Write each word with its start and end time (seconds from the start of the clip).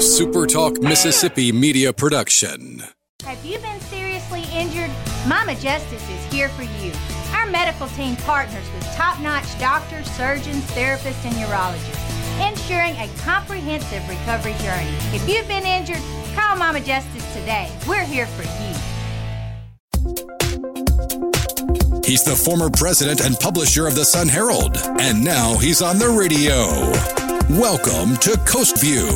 SuperTalk 0.00 0.82
Mississippi 0.82 1.52
media 1.52 1.92
production. 1.92 2.82
Have 3.22 3.44
you 3.44 3.58
been 3.58 3.78
seriously 3.80 4.44
injured? 4.50 4.90
Mama 5.28 5.54
Justice 5.56 6.02
is 6.08 6.32
here 6.32 6.48
for 6.48 6.62
you. 6.62 6.90
Our 7.34 7.44
medical 7.44 7.86
team 7.88 8.16
partners 8.16 8.64
with 8.72 8.84
top 8.94 9.20
notch 9.20 9.58
doctors, 9.60 10.10
surgeons, 10.12 10.64
therapists, 10.70 11.22
and 11.26 11.34
urologists, 11.34 12.50
ensuring 12.50 12.96
a 12.96 13.10
comprehensive 13.18 14.08
recovery 14.08 14.54
journey. 14.62 14.96
If 15.12 15.28
you've 15.28 15.46
been 15.46 15.66
injured, 15.66 16.02
call 16.34 16.56
Mama 16.56 16.80
Justice 16.80 17.34
today. 17.34 17.70
We're 17.86 18.02
here 18.02 18.26
for 18.26 18.44
you. 18.44 18.74
He's 22.06 22.24
the 22.24 22.40
former 22.42 22.70
president 22.70 23.20
and 23.20 23.38
publisher 23.38 23.86
of 23.86 23.96
the 23.96 24.06
Sun 24.06 24.28
Herald, 24.28 24.78
and 24.98 25.22
now 25.22 25.58
he's 25.58 25.82
on 25.82 25.98
the 25.98 26.08
radio. 26.08 27.29
Welcome 27.58 28.16
to 28.18 28.38
Coast 28.46 28.80
View 28.80 29.08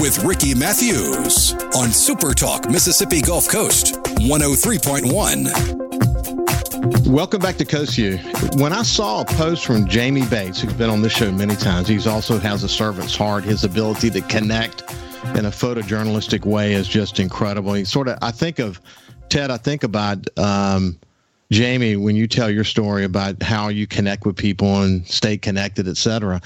with 0.00 0.22
Ricky 0.22 0.54
Matthews 0.54 1.54
on 1.74 1.90
Super 1.90 2.34
Talk 2.34 2.70
Mississippi 2.70 3.20
Gulf 3.20 3.48
Coast 3.48 3.94
103.1. 4.20 7.08
Welcome 7.08 7.40
back 7.40 7.56
to 7.56 7.64
Coast 7.64 7.96
View. 7.96 8.18
When 8.58 8.72
I 8.72 8.82
saw 8.82 9.22
a 9.22 9.24
post 9.24 9.66
from 9.66 9.88
Jamie 9.88 10.24
Bates, 10.26 10.60
who's 10.60 10.72
been 10.72 10.88
on 10.88 11.02
this 11.02 11.12
show 11.12 11.32
many 11.32 11.56
times, 11.56 11.88
he 11.88 11.98
also 12.08 12.38
has 12.38 12.62
a 12.62 12.68
servant's 12.68 13.16
heart. 13.16 13.42
His 13.42 13.64
ability 13.64 14.10
to 14.10 14.20
connect 14.20 14.82
in 15.36 15.46
a 15.46 15.50
photojournalistic 15.50 16.44
way 16.44 16.74
is 16.74 16.86
just 16.86 17.18
incredible. 17.18 17.72
He 17.72 17.84
sort 17.84 18.06
of, 18.06 18.18
I 18.22 18.30
think 18.30 18.60
of 18.60 18.80
Ted. 19.30 19.50
I 19.50 19.56
think 19.56 19.82
about 19.82 20.28
um, 20.38 20.96
Jamie 21.50 21.96
when 21.96 22.14
you 22.14 22.28
tell 22.28 22.50
your 22.50 22.62
story 22.62 23.02
about 23.02 23.42
how 23.42 23.66
you 23.66 23.88
connect 23.88 24.26
with 24.26 24.36
people 24.36 24.82
and 24.82 25.04
stay 25.08 25.36
connected, 25.36 25.88
et 25.88 25.96
cetera. 25.96 26.40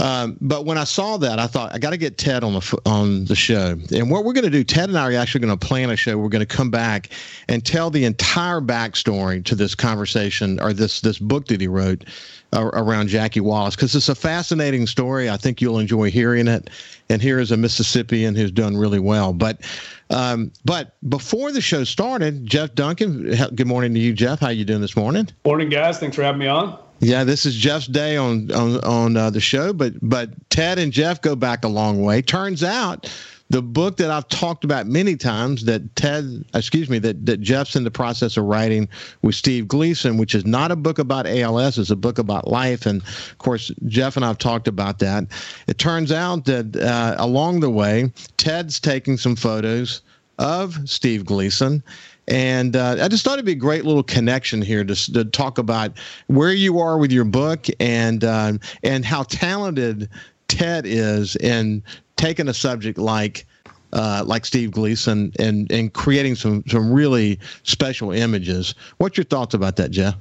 Um, 0.00 0.38
but 0.40 0.64
when 0.64 0.78
I 0.78 0.84
saw 0.84 1.18
that, 1.18 1.38
I 1.38 1.46
thought 1.46 1.74
I 1.74 1.78
got 1.78 1.90
to 1.90 1.98
get 1.98 2.16
Ted 2.16 2.42
on 2.42 2.54
the 2.54 2.78
on 2.86 3.26
the 3.26 3.34
show. 3.34 3.76
And 3.94 4.10
what 4.10 4.24
we're 4.24 4.32
going 4.32 4.44
to 4.44 4.50
do, 4.50 4.64
Ted 4.64 4.88
and 4.88 4.98
I 4.98 5.12
are 5.12 5.16
actually 5.18 5.42
going 5.42 5.58
to 5.58 5.66
plan 5.66 5.90
a 5.90 5.96
show. 5.96 6.16
We're 6.16 6.30
going 6.30 6.46
to 6.46 6.56
come 6.56 6.70
back 6.70 7.10
and 7.48 7.64
tell 7.64 7.90
the 7.90 8.06
entire 8.06 8.62
backstory 8.62 9.44
to 9.44 9.54
this 9.54 9.74
conversation 9.74 10.58
or 10.58 10.72
this 10.72 11.02
this 11.02 11.18
book 11.18 11.48
that 11.48 11.60
he 11.60 11.68
wrote 11.68 12.06
uh, 12.54 12.64
around 12.72 13.08
Jackie 13.08 13.40
Wallace 13.40 13.76
because 13.76 13.94
it's 13.94 14.08
a 14.08 14.14
fascinating 14.14 14.86
story. 14.86 15.28
I 15.28 15.36
think 15.36 15.60
you'll 15.60 15.78
enjoy 15.78 16.10
hearing 16.10 16.48
it. 16.48 16.70
And 17.10 17.20
here 17.20 17.38
is 17.38 17.50
a 17.50 17.56
Mississippian 17.58 18.34
who's 18.34 18.52
done 18.52 18.78
really 18.78 19.00
well. 19.00 19.34
But 19.34 19.60
um, 20.08 20.50
but 20.64 20.96
before 21.10 21.52
the 21.52 21.60
show 21.60 21.84
started, 21.84 22.46
Jeff 22.46 22.74
Duncan. 22.74 23.34
Good 23.54 23.66
morning 23.66 23.92
to 23.92 24.00
you, 24.00 24.14
Jeff. 24.14 24.40
How 24.40 24.48
you 24.48 24.64
doing 24.64 24.80
this 24.80 24.96
morning? 24.96 25.28
Morning, 25.44 25.68
guys. 25.68 25.98
Thanks 25.98 26.16
for 26.16 26.22
having 26.22 26.38
me 26.38 26.46
on. 26.46 26.78
Yeah, 27.00 27.24
this 27.24 27.46
is 27.46 27.56
Jeff's 27.56 27.86
day 27.86 28.16
on 28.16 28.52
on 28.52 28.78
on 28.84 29.16
uh, 29.16 29.30
the 29.30 29.40
show, 29.40 29.72
but 29.72 29.94
but 30.02 30.30
Ted 30.50 30.78
and 30.78 30.92
Jeff 30.92 31.22
go 31.22 31.34
back 31.34 31.64
a 31.64 31.68
long 31.68 32.02
way. 32.02 32.20
Turns 32.20 32.62
out 32.62 33.10
the 33.48 33.62
book 33.62 33.96
that 33.96 34.10
I've 34.10 34.28
talked 34.28 34.64
about 34.64 34.86
many 34.86 35.16
times 35.16 35.64
that 35.64 35.96
Ted, 35.96 36.44
excuse 36.52 36.90
me, 36.90 36.98
that 36.98 37.24
that 37.24 37.40
Jeff's 37.40 37.74
in 37.74 37.84
the 37.84 37.90
process 37.90 38.36
of 38.36 38.44
writing 38.44 38.86
with 39.22 39.34
Steve 39.34 39.66
Gleason, 39.66 40.18
which 40.18 40.34
is 40.34 40.44
not 40.44 40.70
a 40.70 40.76
book 40.76 40.98
about 40.98 41.26
ALS, 41.26 41.78
it's 41.78 41.88
a 41.88 41.96
book 41.96 42.18
about 42.18 42.48
life, 42.48 42.84
and 42.84 43.00
of 43.02 43.38
course 43.38 43.72
Jeff 43.86 44.16
and 44.16 44.24
I've 44.24 44.38
talked 44.38 44.68
about 44.68 44.98
that. 44.98 45.24
It 45.68 45.78
turns 45.78 46.12
out 46.12 46.44
that 46.44 46.76
uh, 46.76 47.14
along 47.18 47.60
the 47.60 47.70
way, 47.70 48.12
Ted's 48.36 48.78
taking 48.78 49.16
some 49.16 49.36
photos 49.36 50.02
of 50.38 50.76
Steve 50.88 51.24
Gleason 51.24 51.82
and 52.30 52.76
uh, 52.76 52.96
I 53.00 53.08
just 53.08 53.24
thought 53.24 53.34
it'd 53.34 53.44
be 53.44 53.52
a 53.52 53.56
great 53.56 53.84
little 53.84 54.04
connection 54.04 54.62
here 54.62 54.84
to, 54.84 55.12
to 55.12 55.24
talk 55.24 55.58
about 55.58 55.98
where 56.28 56.52
you 56.52 56.78
are 56.78 56.96
with 56.96 57.10
your 57.10 57.24
book 57.24 57.66
and 57.80 58.22
uh, 58.22 58.52
and 58.84 59.04
how 59.04 59.24
talented 59.24 60.08
Ted 60.46 60.86
is 60.86 61.34
in 61.36 61.82
taking 62.16 62.46
a 62.46 62.54
subject 62.54 62.98
like 62.98 63.46
uh, 63.92 64.22
like 64.24 64.46
Steve 64.46 64.70
Gleason 64.70 65.32
and 65.40 65.70
and 65.72 65.92
creating 65.92 66.36
some 66.36 66.62
some 66.68 66.92
really 66.92 67.40
special 67.64 68.12
images. 68.12 68.76
What's 68.98 69.16
your 69.16 69.24
thoughts 69.24 69.52
about 69.52 69.74
that, 69.76 69.90
Jeff? 69.90 70.14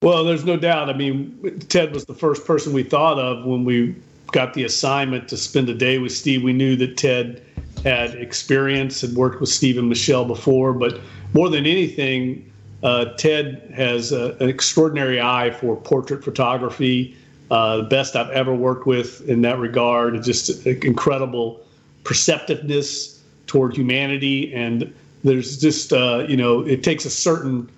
Well, 0.00 0.24
there's 0.24 0.44
no 0.46 0.56
doubt. 0.56 0.88
I 0.88 0.94
mean, 0.94 1.60
Ted 1.68 1.92
was 1.92 2.06
the 2.06 2.14
first 2.14 2.46
person 2.46 2.72
we 2.72 2.82
thought 2.82 3.18
of 3.18 3.44
when 3.44 3.64
we 3.64 3.94
got 4.32 4.54
the 4.54 4.64
assignment 4.64 5.28
to 5.28 5.36
spend 5.36 5.68
a 5.68 5.74
day 5.74 5.98
with 5.98 6.12
Steve. 6.12 6.42
We 6.42 6.52
knew 6.54 6.74
that 6.76 6.96
Ted 6.96 7.42
had 7.84 8.14
experience, 8.14 9.02
had 9.02 9.12
worked 9.12 9.40
with 9.40 9.50
Steve 9.50 9.78
and 9.78 9.88
Michelle 9.88 10.24
before, 10.24 10.72
but 10.72 11.00
more 11.34 11.50
than 11.50 11.66
anything, 11.66 12.50
uh, 12.82 13.06
Ted 13.16 13.72
has 13.74 14.12
a, 14.12 14.36
an 14.40 14.48
extraordinary 14.48 15.20
eye 15.20 15.50
for 15.50 15.76
portrait 15.76 16.24
photography. 16.24 17.16
Uh, 17.50 17.78
the 17.78 17.82
best 17.82 18.16
I've 18.16 18.30
ever 18.30 18.54
worked 18.54 18.86
with 18.86 19.28
in 19.28 19.42
that 19.42 19.58
regard. 19.58 20.22
Just 20.22 20.66
incredible 20.66 21.60
perceptiveness 22.04 23.22
toward 23.46 23.76
humanity, 23.76 24.52
and 24.54 24.92
there's 25.24 25.60
just 25.60 25.92
uh, 25.92 26.24
you 26.28 26.36
know 26.36 26.60
it 26.60 26.82
takes 26.82 27.04
a 27.04 27.10
certain 27.10 27.68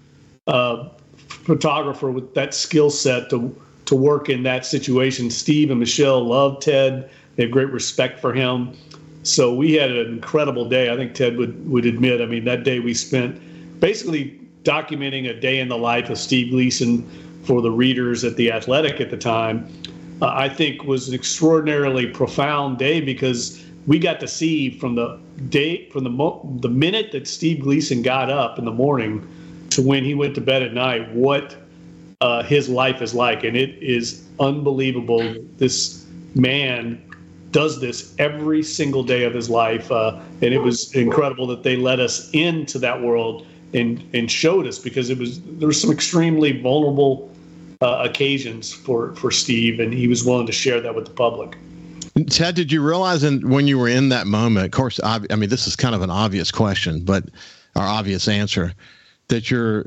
uh, 0.47 0.89
photographer 1.29 2.11
with 2.11 2.35
that 2.35 2.55
skill 2.55 2.91
set 2.91 3.31
to 3.31 3.55
to 3.87 3.97
work 3.97 4.29
in 4.29 4.43
that 4.43 4.67
situation. 4.67 5.31
Steve 5.31 5.71
and 5.71 5.81
Michelle 5.81 6.25
love 6.25 6.61
Ted. 6.61 7.11
They 7.37 7.45
have 7.45 7.53
great 7.53 7.71
respect 7.71 8.21
for 8.21 8.33
him. 8.33 8.73
So 9.27 9.53
we 9.53 9.73
had 9.73 9.91
an 9.91 10.07
incredible 10.07 10.69
day. 10.69 10.93
I 10.93 10.97
think 10.97 11.15
Ted 11.15 11.37
would 11.37 11.69
would 11.69 11.85
admit. 11.85 12.21
I 12.21 12.27
mean, 12.27 12.45
that 12.45 12.63
day 12.63 12.79
we 12.79 12.95
spent 12.95 13.41
basically 13.81 14.39
documenting 14.63 15.29
a 15.29 15.39
day 15.39 15.59
in 15.59 15.69
the 15.69 15.79
life 15.79 16.11
of 16.11 16.19
Steve 16.19 16.51
Gleason 16.51 17.09
for 17.45 17.61
the 17.61 17.71
readers 17.71 18.25
at 18.25 18.37
the 18.37 18.53
Athletic 18.53 19.01
at 19.01 19.11
the 19.11 19.17
time. 19.17 19.69
Uh, 20.23 20.29
I 20.29 20.49
think 20.49 20.85
was 20.85 21.09
an 21.09 21.15
extraordinarily 21.15 22.07
profound 22.07 22.79
day 22.79 23.01
because 23.01 23.63
we 23.87 23.99
got 23.99 24.21
to 24.21 24.29
see 24.29 24.71
from 24.71 24.95
the 24.95 25.19
day 25.49 25.89
from 25.91 26.05
the 26.05 26.11
mo- 26.11 26.59
the 26.61 26.69
minute 26.69 27.13
that 27.13 27.27
Steve 27.27 27.63
Gleason 27.63 28.03
got 28.03 28.31
up 28.31 28.59
in 28.59 28.65
the 28.65 28.73
morning 28.73 29.27
to 29.71 29.83
when 29.83 30.05
he 30.05 30.15
went 30.15 30.35
to 30.37 30.41
bed 30.41 30.63
at 30.63 30.73
night 30.73 31.13
what 31.13 31.57
uh, 32.21 32.43
his 32.45 32.69
life 32.69 33.03
is 33.03 33.13
like, 33.13 33.45
and 33.45 33.57
it 33.57 33.71
is 33.83 34.25
unbelievable. 34.41 35.35
This 35.59 36.07
man 36.35 37.03
does 37.57 37.81
this 37.81 38.15
every 38.19 38.63
single 38.63 39.03
day 39.03 39.25
of 39.25 39.33
his 39.33 39.49
life, 39.49 39.91
uh, 39.91 40.21
and 40.43 40.53
it 40.53 40.59
was 40.59 40.95
incredible 40.95 41.47
that 41.47 41.63
they 41.63 41.75
let 41.75 41.99
us 41.99 42.31
into 42.33 42.79
that 42.79 43.01
world 43.01 43.47
and 43.73 44.07
and 44.13 44.31
showed 44.31 44.67
us 44.67 44.79
because 44.79 45.09
it 45.09 45.17
was 45.17 45.41
there 45.41 45.67
were 45.67 45.73
some 45.73 45.91
extremely 45.91 46.61
vulnerable 46.61 47.35
uh, 47.81 48.05
occasions 48.07 48.75
for 48.75 49.15
for 49.15 49.31
Steve, 49.31 49.81
and 49.81 49.95
he 49.95 50.07
was 50.07 50.23
willing 50.23 50.47
to 50.47 50.53
share 50.53 50.83
that 50.83 50.95
with 50.95 51.07
the 51.07 51.13
public. 51.13 51.57
Ted, 52.29 52.57
did 52.57 52.71
you 52.71 52.83
realize 52.83 53.25
in, 53.25 53.49
when 53.49 53.67
you 53.67 53.79
were 53.79 53.89
in 53.89 54.11
that 54.11 54.27
moment? 54.27 54.67
Of 54.67 54.73
course, 54.73 55.01
I, 55.03 55.21
I 55.31 55.37
mean 55.37 55.49
this 55.49 55.67
is 55.67 55.77
kind 55.77 55.95
of 55.95 56.03
an 56.03 56.11
obvious 56.11 56.51
question, 56.51 57.07
but 57.07 57.25
our 57.75 57.87
obvious 57.87 58.29
answer 58.29 58.75
that 59.29 59.51
you're 59.51 59.87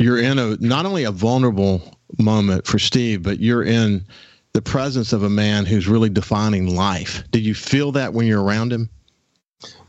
you're 0.00 0.18
in 0.18 0.40
a 0.40 0.56
not 0.56 0.84
only 0.84 1.04
a 1.04 1.12
vulnerable 1.12 1.96
moment 2.18 2.66
for 2.66 2.80
Steve, 2.80 3.22
but 3.22 3.38
you're 3.38 3.62
in 3.62 4.04
the 4.56 4.62
presence 4.62 5.12
of 5.12 5.22
a 5.22 5.28
man 5.28 5.66
who's 5.66 5.86
really 5.86 6.08
defining 6.08 6.74
life. 6.74 7.22
Did 7.30 7.44
you 7.44 7.54
feel 7.54 7.92
that 7.92 8.14
when 8.14 8.26
you're 8.26 8.42
around 8.42 8.72
him? 8.72 8.88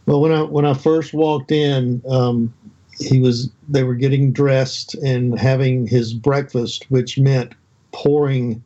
Well, 0.06 0.20
when 0.20 0.34
I 0.34 0.42
when 0.42 0.66
I 0.66 0.74
first 0.74 1.14
walked 1.14 1.54
in, 1.54 2.02
um, 2.10 2.54
he 3.00 3.22
was 3.22 3.50
they 3.70 3.84
were 3.84 3.96
getting 3.96 4.34
dressed 4.34 4.94
and 4.96 5.40
having 5.40 5.88
his 5.88 6.14
breakfast, 6.14 6.86
which 6.90 7.18
meant 7.18 7.54
pouring, 7.94 8.62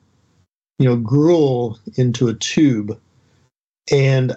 you 0.79 0.87
know, 0.87 0.95
gruel 0.95 1.77
into 1.97 2.29
a 2.29 2.33
tube. 2.33 2.99
And 3.91 4.35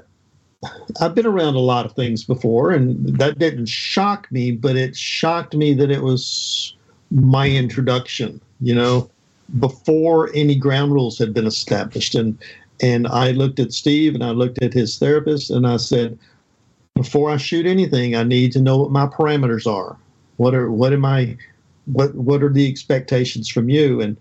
I've 1.00 1.14
been 1.14 1.24
around 1.24 1.54
a 1.54 1.60
lot 1.60 1.86
of 1.86 1.92
things 1.94 2.24
before, 2.24 2.72
and 2.72 3.18
that 3.18 3.38
didn't 3.38 3.70
shock 3.70 4.30
me, 4.30 4.52
but 4.52 4.76
it 4.76 4.94
shocked 4.94 5.54
me 5.54 5.72
that 5.72 5.90
it 5.90 6.02
was 6.02 6.76
my 7.10 7.48
introduction. 7.48 8.38
You 8.60 8.74
know, 8.74 9.10
before 9.58 10.30
any 10.34 10.54
ground 10.54 10.92
rules 10.92 11.18
had 11.18 11.34
been 11.34 11.46
established. 11.46 12.14
And 12.14 12.38
and 12.80 13.06
I 13.06 13.30
looked 13.30 13.60
at 13.60 13.72
Steve 13.72 14.14
and 14.14 14.24
I 14.24 14.30
looked 14.30 14.62
at 14.62 14.72
his 14.72 14.98
therapist 14.98 15.50
and 15.50 15.66
I 15.66 15.76
said, 15.76 16.18
before 16.94 17.30
I 17.30 17.36
shoot 17.36 17.66
anything, 17.66 18.16
I 18.16 18.24
need 18.24 18.52
to 18.52 18.60
know 18.60 18.78
what 18.78 18.90
my 18.90 19.06
parameters 19.06 19.66
are. 19.66 19.96
What 20.36 20.54
are 20.54 20.70
what 20.70 20.92
am 20.92 21.04
I 21.04 21.36
what 21.86 22.14
what 22.14 22.42
are 22.42 22.52
the 22.52 22.68
expectations 22.68 23.48
from 23.48 23.68
you? 23.68 24.00
And 24.00 24.16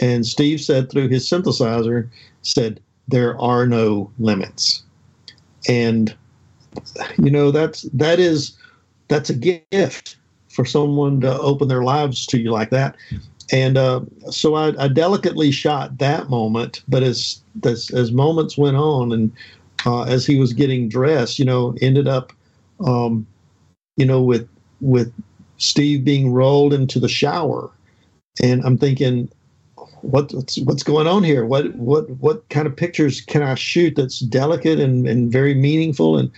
and 0.00 0.26
Steve 0.26 0.60
said 0.60 0.90
through 0.90 1.08
his 1.08 1.28
synthesizer, 1.28 2.08
said, 2.42 2.80
there 3.08 3.38
are 3.40 3.66
no 3.66 4.10
limits. 4.18 4.82
And 5.68 6.14
you 7.18 7.30
know, 7.30 7.50
that's 7.50 7.82
that 7.92 8.18
is 8.18 8.56
that's 9.08 9.30
a 9.30 9.34
gift 9.34 10.16
for 10.48 10.64
someone 10.64 11.20
to 11.20 11.38
open 11.38 11.68
their 11.68 11.82
lives 11.82 12.26
to 12.26 12.38
you 12.38 12.50
like 12.50 12.70
that 12.70 12.96
and 13.50 13.76
uh, 13.76 14.00
so 14.30 14.54
I, 14.54 14.72
I, 14.82 14.88
delicately 14.88 15.50
shot 15.50 15.98
that 15.98 16.30
moment. 16.30 16.82
But 16.88 17.02
as 17.02 17.42
as, 17.64 17.90
as 17.90 18.12
moments 18.12 18.56
went 18.56 18.76
on, 18.76 19.12
and 19.12 19.32
uh, 19.86 20.02
as 20.02 20.26
he 20.26 20.38
was 20.38 20.52
getting 20.52 20.88
dressed, 20.88 21.38
you 21.38 21.44
know, 21.44 21.74
ended 21.80 22.08
up, 22.08 22.32
um, 22.84 23.26
you 23.96 24.06
know, 24.06 24.22
with 24.22 24.48
with 24.80 25.12
Steve 25.56 26.04
being 26.04 26.32
rolled 26.32 26.72
into 26.72 27.00
the 27.00 27.08
shower, 27.08 27.70
and 28.42 28.62
I'm 28.64 28.78
thinking, 28.78 29.30
what, 30.02 30.32
what's 30.32 30.58
what's 30.60 30.82
going 30.82 31.06
on 31.06 31.24
here? 31.24 31.44
What 31.44 31.74
what 31.76 32.10
what 32.10 32.48
kind 32.48 32.66
of 32.66 32.76
pictures 32.76 33.20
can 33.20 33.42
I 33.42 33.54
shoot 33.54 33.96
that's 33.96 34.20
delicate 34.20 34.78
and, 34.78 35.06
and 35.06 35.32
very 35.32 35.54
meaningful? 35.54 36.16
And 36.16 36.30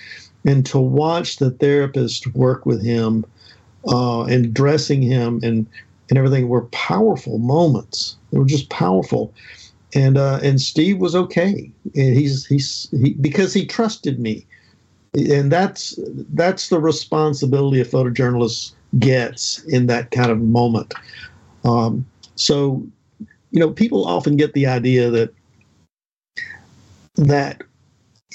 and 0.44 0.64
to 0.66 0.78
watch 0.78 1.36
the 1.36 1.50
therapist 1.50 2.26
work 2.34 2.66
with 2.66 2.84
him 2.84 3.24
uh, 3.88 4.24
and 4.24 4.52
dressing 4.52 5.02
him 5.02 5.40
and 5.42 5.66
and 6.08 6.18
everything 6.18 6.48
were 6.48 6.66
powerful 6.66 7.38
moments. 7.38 8.16
They 8.30 8.38
were 8.38 8.44
just 8.44 8.68
powerful. 8.70 9.32
And 9.94 10.18
uh, 10.18 10.40
and 10.42 10.60
Steve 10.60 10.98
was 10.98 11.14
okay. 11.14 11.70
And 11.94 12.16
he's 12.16 12.46
he's 12.46 12.88
he, 12.90 13.14
because 13.14 13.54
he 13.54 13.64
trusted 13.66 14.18
me, 14.18 14.46
and 15.14 15.50
that's 15.52 15.98
that's 16.34 16.68
the 16.68 16.80
responsibility 16.80 17.80
a 17.80 17.84
photojournalist 17.84 18.72
gets 18.98 19.62
in 19.64 19.86
that 19.86 20.10
kind 20.10 20.30
of 20.30 20.40
moment. 20.40 20.94
Um, 21.64 22.04
so, 22.36 22.84
you 23.50 23.60
know, 23.60 23.70
people 23.70 24.04
often 24.04 24.36
get 24.36 24.52
the 24.54 24.66
idea 24.66 25.10
that 25.10 25.32
that 27.14 27.62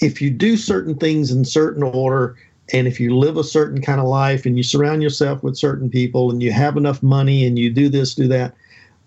if 0.02 0.22
you 0.22 0.30
do 0.30 0.56
certain 0.56 0.96
things 0.96 1.32
in 1.32 1.44
certain 1.44 1.84
order 1.84 2.38
and 2.72 2.88
if 2.88 3.00
you 3.00 3.18
live 3.18 3.38
a 3.38 3.44
certain 3.44 3.82
kind 3.82 4.00
of 4.00 4.08
life 4.08 4.46
and 4.46 4.58
you 4.58 4.64
surround 4.64 5.02
yourself 5.02 5.44
with 5.44 5.58
certain 5.58 5.90
people 5.90 6.32
and 6.32 6.42
you 6.44 6.52
have 6.52 6.78
enough 6.78 7.02
money 7.02 7.46
and 7.46 7.58
you 7.58 7.70
do 7.70 7.90
this 7.90 8.16
do 8.16 8.28
that 8.28 8.54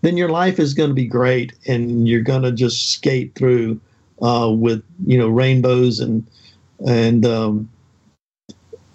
then 0.02 0.16
your 0.16 0.28
life 0.28 0.58
is 0.58 0.74
going 0.74 0.90
to 0.90 0.94
be 0.94 1.06
great 1.06 1.52
and 1.66 2.08
you're 2.08 2.20
going 2.20 2.42
to 2.42 2.52
just 2.52 2.90
skate 2.90 3.34
through 3.34 3.80
uh, 4.20 4.50
with 4.50 4.82
you 5.06 5.16
know 5.16 5.28
rainbows 5.28 6.00
and 6.00 6.26
and 6.86 7.24
um, 7.24 7.68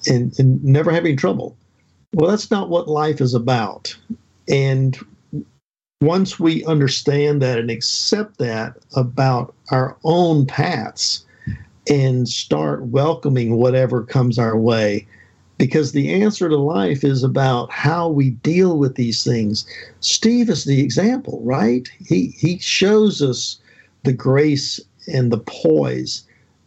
and 0.08 0.38
and 0.38 0.64
never 0.64 0.92
having 0.92 1.18
trouble. 1.18 1.58
Well 2.14 2.30
that's 2.30 2.52
not 2.52 2.70
what 2.70 2.88
life 2.88 3.22
is 3.22 3.34
about. 3.34 3.96
And 4.50 4.98
once 6.02 6.40
we 6.40 6.64
understand 6.66 7.42
that 7.42 7.58
and 7.58 7.72
accept 7.72 8.38
that 8.38 8.78
about 8.96 9.56
our 9.72 9.98
own 10.04 10.46
paths 10.46 11.26
and 11.90 12.28
start 12.28 12.86
welcoming 12.88 13.56
whatever 13.56 14.04
comes 14.04 14.38
our 14.38 14.58
way. 14.58 15.08
Because 15.58 15.92
the 15.92 16.14
answer 16.14 16.50
to 16.50 16.56
life 16.56 17.04
is 17.04 17.24
about 17.24 17.72
how 17.72 18.08
we 18.08 18.30
deal 18.30 18.78
with 18.78 18.96
these 18.96 19.24
things. 19.24 19.66
Steve 20.02 20.50
is 20.50 20.66
the 20.66 20.82
example 20.82 21.42
right? 21.44 21.90
He 22.00 22.28
he 22.38 22.60
shows 22.60 23.22
us 23.22 23.60
the 24.04 24.14
grace 24.14 24.80
and 25.08 25.32
the 25.32 25.40
poise 25.40 26.24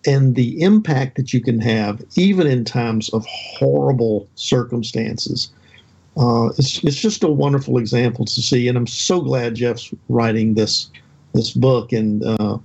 and 0.06 0.34
the 0.34 0.60
impact 0.60 1.16
that 1.16 1.32
you 1.32 1.40
can 1.40 1.60
have 1.60 2.02
even 2.16 2.46
in 2.46 2.64
times 2.64 3.08
of 3.10 3.24
horrible 3.26 4.28
circumstances. 4.34 5.52
Uh, 6.16 6.48
it's, 6.58 6.82
it's 6.82 7.00
just 7.00 7.22
a 7.22 7.28
wonderful 7.28 7.78
example 7.78 8.24
to 8.24 8.42
see 8.42 8.66
and 8.66 8.76
i'm 8.76 8.86
so 8.86 9.20
glad 9.20 9.54
jeff's 9.54 9.94
writing 10.08 10.54
this 10.54 10.90
this 11.34 11.52
book 11.52 11.92
and 11.92 12.24
uh, 12.24 12.58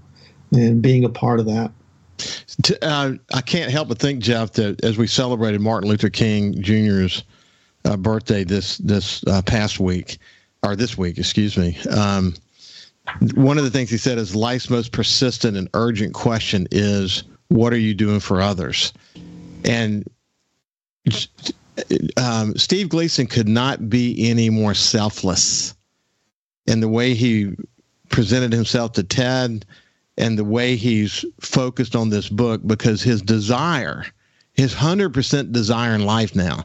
and 0.52 0.82
being 0.82 1.06
a 1.06 1.10
part 1.10 1.40
of 1.40 1.46
that 1.46 1.72
uh, 2.82 3.14
I 3.34 3.42
can't 3.42 3.72
help 3.72 3.90
but 3.90 4.00
think, 4.00 4.22
Jeff, 4.22 4.54
that 4.54 4.84
as 4.84 4.98
we 4.98 5.08
celebrated 5.08 5.62
Martin 5.62 5.90
Luther 5.90 6.10
King 6.10 6.62
Jr.'s 6.62 7.24
uh, 7.86 7.98
birthday 7.98 8.44
this 8.44 8.78
this 8.80 9.24
uh, 9.28 9.42
past 9.42 9.80
week, 9.80 10.18
or 10.64 10.76
this 10.76 10.98
week, 10.98 11.18
excuse 11.18 11.58
me, 11.58 11.78
um, 11.92 12.34
one 13.36 13.58
of 13.58 13.64
the 13.64 13.70
things 13.70 13.90
he 13.90 13.98
said 13.98 14.18
is 14.18 14.36
life's 14.36 14.70
most 14.70 14.92
persistent 14.92 15.58
and 15.58 15.70
urgent 15.74 16.14
question 16.14 16.68
is, 16.72 17.24
"What 17.50 17.74
are 17.74 17.80
you 17.80 17.94
doing 17.94 18.20
for 18.20 18.42
others?" 18.42 18.94
And 19.64 20.10
um, 22.18 22.56
Steve 22.56 22.90
Gleason 22.90 23.28
could 23.28 23.48
not 23.48 23.90
be 23.90 24.30
any 24.30 24.50
more 24.50 24.74
selfless 24.74 25.76
in 26.68 26.80
the 26.80 26.88
way 26.88 27.14
he 27.14 27.54
presented 28.10 28.54
himself 28.54 28.94
to 28.94 29.04
Ted 29.04 29.66
and 30.18 30.38
the 30.38 30.44
way 30.44 30.76
he's 30.76 31.26
focused 31.40 31.96
on 31.96 32.10
this 32.10 32.30
book 32.30 32.62
because 32.66 33.02
his 33.02 33.22
desire, 33.22 34.06
his 34.54 34.74
100% 34.74 35.52
desire 35.52 35.94
in 35.94 36.06
life 36.06 36.36
now 36.36 36.64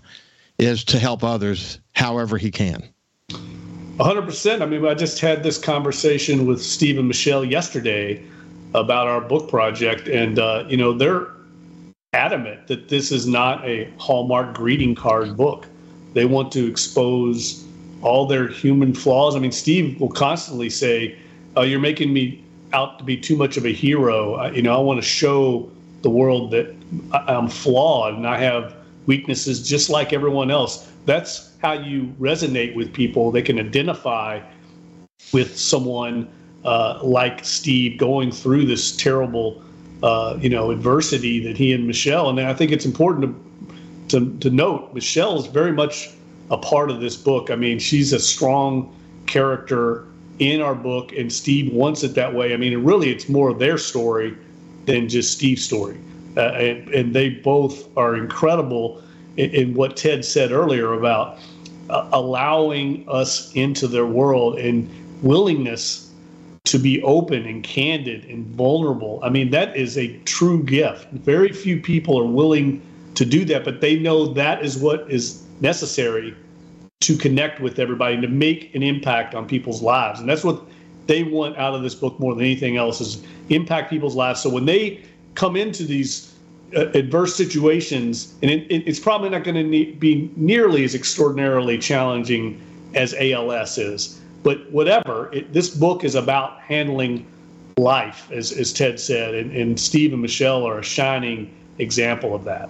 is 0.59 0.85
to 0.85 0.99
help 0.99 1.25
others 1.25 1.81
however 1.95 2.39
he 2.39 2.51
can. 2.51 2.83
100%. 3.29 4.63
I 4.63 4.67
mean, 4.67 4.87
I 4.87 4.95
just 4.95 5.21
had 5.21 5.43
this 5.43 5.59
conversation 5.59 6.47
with 6.47 6.63
Steve 6.63 6.99
and 6.99 7.09
Michelle 7.09 7.45
yesterday 7.45 8.23
about 8.75 9.09
our 9.09 9.21
book 9.21 9.51
project, 9.51 10.09
and, 10.09 10.39
uh, 10.39 10.65
you 10.69 10.77
know, 10.77 10.93
they're 10.93 11.27
adamant 12.13 12.67
that 12.69 12.89
this 12.89 13.13
is 13.13 13.27
not 13.27 13.65
a 13.65 13.93
Hallmark 13.99 14.55
greeting 14.55 14.95
card 14.95 15.37
book. 15.37 15.67
They 16.15 16.25
want 16.25 16.51
to 16.53 16.67
expose 16.67 17.65
all 18.03 18.27
their 18.27 18.49
human 18.49 18.95
flaws. 18.95 19.37
I 19.37 19.39
mean, 19.39 19.53
Steve 19.53 20.01
will 20.01 20.11
constantly 20.11 20.71
say, 20.71 21.17
oh, 21.57 21.63
You're 21.63 21.81
making 21.81 22.13
me 22.13 22.43
out 22.73 22.99
to 22.99 23.05
be 23.05 23.17
too 23.17 23.37
much 23.37 23.57
of 23.57 23.65
a 23.65 23.73
hero. 23.73 24.35
I, 24.35 24.51
you 24.51 24.63
know, 24.63 24.77
I 24.77 24.81
want 24.81 25.01
to 25.01 25.07
show 25.07 25.71
the 26.03 26.11
world 26.11 26.51
that 26.53 26.75
I'm 27.13 27.49
flawed 27.49 28.15
and 28.15 28.27
I 28.27 28.39
have 28.39 28.75
weaknesses 29.07 29.67
just 29.67 29.91
like 29.91 30.13
everyone 30.13 30.51
else. 30.51 30.91
That's 31.07 31.51
how 31.63 31.73
you 31.73 32.15
resonate 32.19 32.75
with 32.75 32.93
people. 32.93 33.31
They 33.31 33.43
can 33.43 33.59
identify 33.59 34.41
with 35.33 35.57
someone 35.57 36.29
uh, 36.65 37.01
like 37.03 37.45
Steve 37.45 37.99
going 37.99 38.31
through 38.31 38.67
this 38.67 38.97
terrible, 38.97 39.63
uh, 40.03 40.39
you 40.41 40.49
know, 40.49 40.71
adversity 40.71 41.43
that 41.45 41.57
he 41.57 41.73
and 41.73 41.87
Michelle. 41.87 42.29
And 42.29 42.41
I 42.41 42.55
think 42.55 42.73
it's 42.73 42.85
important 42.85 43.35
to, 44.09 44.21
to 44.21 44.39
to 44.39 44.51
note 44.51 44.93
Michelle 44.95 45.39
is 45.39 45.47
very 45.47 45.73
much 45.73 46.11
a 46.51 46.59
part 46.59 46.91
of 46.91 47.01
this 47.01 47.17
book. 47.17 47.51
I 47.51 47.57
mean, 47.57 47.79
she's 47.79 48.13
a 48.13 48.19
strong 48.19 48.95
character 49.27 50.05
in 50.41 50.61
our 50.61 50.75
book, 50.75 51.13
and 51.13 51.33
Steve 51.33 51.73
wants 51.73 52.03
it 52.03 52.15
that 52.15 52.35
way. 52.35 52.53
I 52.53 52.57
mean, 52.57 52.77
really, 52.83 53.11
it's 53.11 53.29
more 53.29 53.55
their 53.55 53.79
story 53.79 54.37
than 54.87 55.09
just 55.09 55.33
Steve's 55.33 55.63
story. 55.65 55.99
Uh, 56.37 56.41
and, 56.41 56.89
and, 56.89 57.15
they 57.15 57.29
both 57.29 57.87
are 57.97 58.17
incredible 58.17 59.03
in, 59.37 59.51
in 59.51 59.75
what 59.75 59.97
Ted 59.97 60.25
said 60.25 60.53
earlier 60.53 60.93
about 60.93 61.39
uh, 61.91 62.09
allowing 62.13 63.05
us 63.09 63.53
into 63.55 63.89
their 63.89 64.07
world 64.07 64.59
and 64.59 64.89
willingness 65.23 66.11
to 66.65 66.79
be 66.79 67.03
open 67.03 67.45
and 67.47 67.65
candid 67.65 68.25
and 68.27 68.47
vulnerable. 68.47 69.21
I 69.25 69.29
mean, 69.29 69.51
that 69.51 69.77
is 69.77 69.99
a 69.99 70.17
true 70.21 70.63
gift. 70.63 71.11
Very 71.11 71.53
few 71.53 71.81
people 71.81 72.19
are 72.19 72.25
willing 72.25 72.81
to 73.17 73.25
do 73.25 73.45
that, 73.47 73.65
but 73.65 73.81
they 73.81 73.99
know 73.99 74.27
that 74.35 74.65
is 74.65 74.79
what 74.79 75.11
is 75.11 75.45
necessary 75.61 76.35
to 77.01 77.17
connect 77.17 77.61
with 77.61 77.79
everybody 77.79 78.13
and 78.13 78.23
to 78.23 78.29
make 78.29 78.75
an 78.75 78.83
impact 78.83 79.35
on 79.35 79.49
people's 79.49 79.81
lives. 79.81 80.21
And 80.21 80.29
that's 80.29 80.45
what 80.45 80.63
they 81.07 81.23
want 81.23 81.57
out 81.57 81.75
of 81.75 81.83
this 81.83 81.95
book 81.95 82.21
more 82.21 82.35
than 82.35 82.45
anything 82.45 82.77
else 82.77 83.01
is 83.01 83.25
impact 83.49 83.89
people's 83.89 84.15
lives. 84.15 84.41
So 84.41 84.51
when 84.51 84.67
they 84.67 85.03
come 85.35 85.57
into 85.57 85.85
these 85.85 86.35
uh, 86.77 86.89
adverse 86.91 87.35
situations, 87.35 88.35
and 88.43 88.51
it, 88.51 88.71
it, 88.71 88.87
it's 88.87 89.01
probably 89.01 89.31
not 89.31 89.45
going 89.45 89.55
to 89.55 89.65
ne- 89.65 89.93
be 89.93 90.31
nearly 90.37 90.85
as 90.85 90.95
extraordinarily 90.95 91.79
challenging 91.79 92.61
as 92.95 93.15
ALS 93.19 93.79
is, 93.79 94.21
but 94.43 94.71
whatever, 94.71 95.33
it, 95.33 95.55
this 95.55 95.71
book 95.71 96.05
is 96.05 96.15
about 96.15 96.61
handling 96.61 97.27
life, 97.79 98.31
as, 98.31 98.53
as 98.53 98.75
Ted 98.75 99.01
said, 99.01 99.35
and, 99.35 99.57
and 99.57 99.81
Steve 99.81 100.13
and 100.13 100.21
Michelle 100.21 100.67
are 100.67 100.81
a 100.81 100.85
shining 100.85 101.51
example 101.81 102.35
of 102.35 102.45
that. 102.45 102.69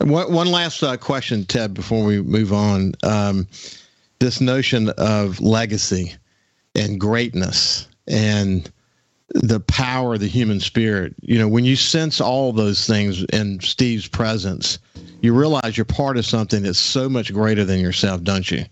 One, 0.00 0.32
one 0.32 0.46
last 0.48 0.82
uh, 0.82 0.96
question, 0.96 1.44
Ted, 1.44 1.74
before 1.74 2.04
we 2.04 2.22
move 2.22 2.52
on. 2.52 2.92
Um, 3.02 3.46
this 4.22 4.40
notion 4.40 4.88
of 4.90 5.40
legacy 5.40 6.14
and 6.76 7.00
greatness 7.00 7.88
and 8.06 8.70
the 9.34 9.60
power 9.60 10.14
of 10.14 10.20
the 10.20 10.28
human 10.28 10.60
spirit. 10.60 11.14
You 11.22 11.38
know, 11.38 11.48
when 11.48 11.64
you 11.64 11.74
sense 11.74 12.20
all 12.20 12.52
those 12.52 12.86
things 12.86 13.24
in 13.32 13.60
Steve's 13.60 14.06
presence, 14.06 14.78
you 15.22 15.34
realize 15.34 15.76
you're 15.76 15.84
part 15.84 16.16
of 16.16 16.26
something 16.26 16.62
that's 16.62 16.78
so 16.78 17.08
much 17.08 17.32
greater 17.32 17.64
than 17.64 17.80
yourself, 17.80 18.22
don't 18.22 18.48
you? 18.50 18.64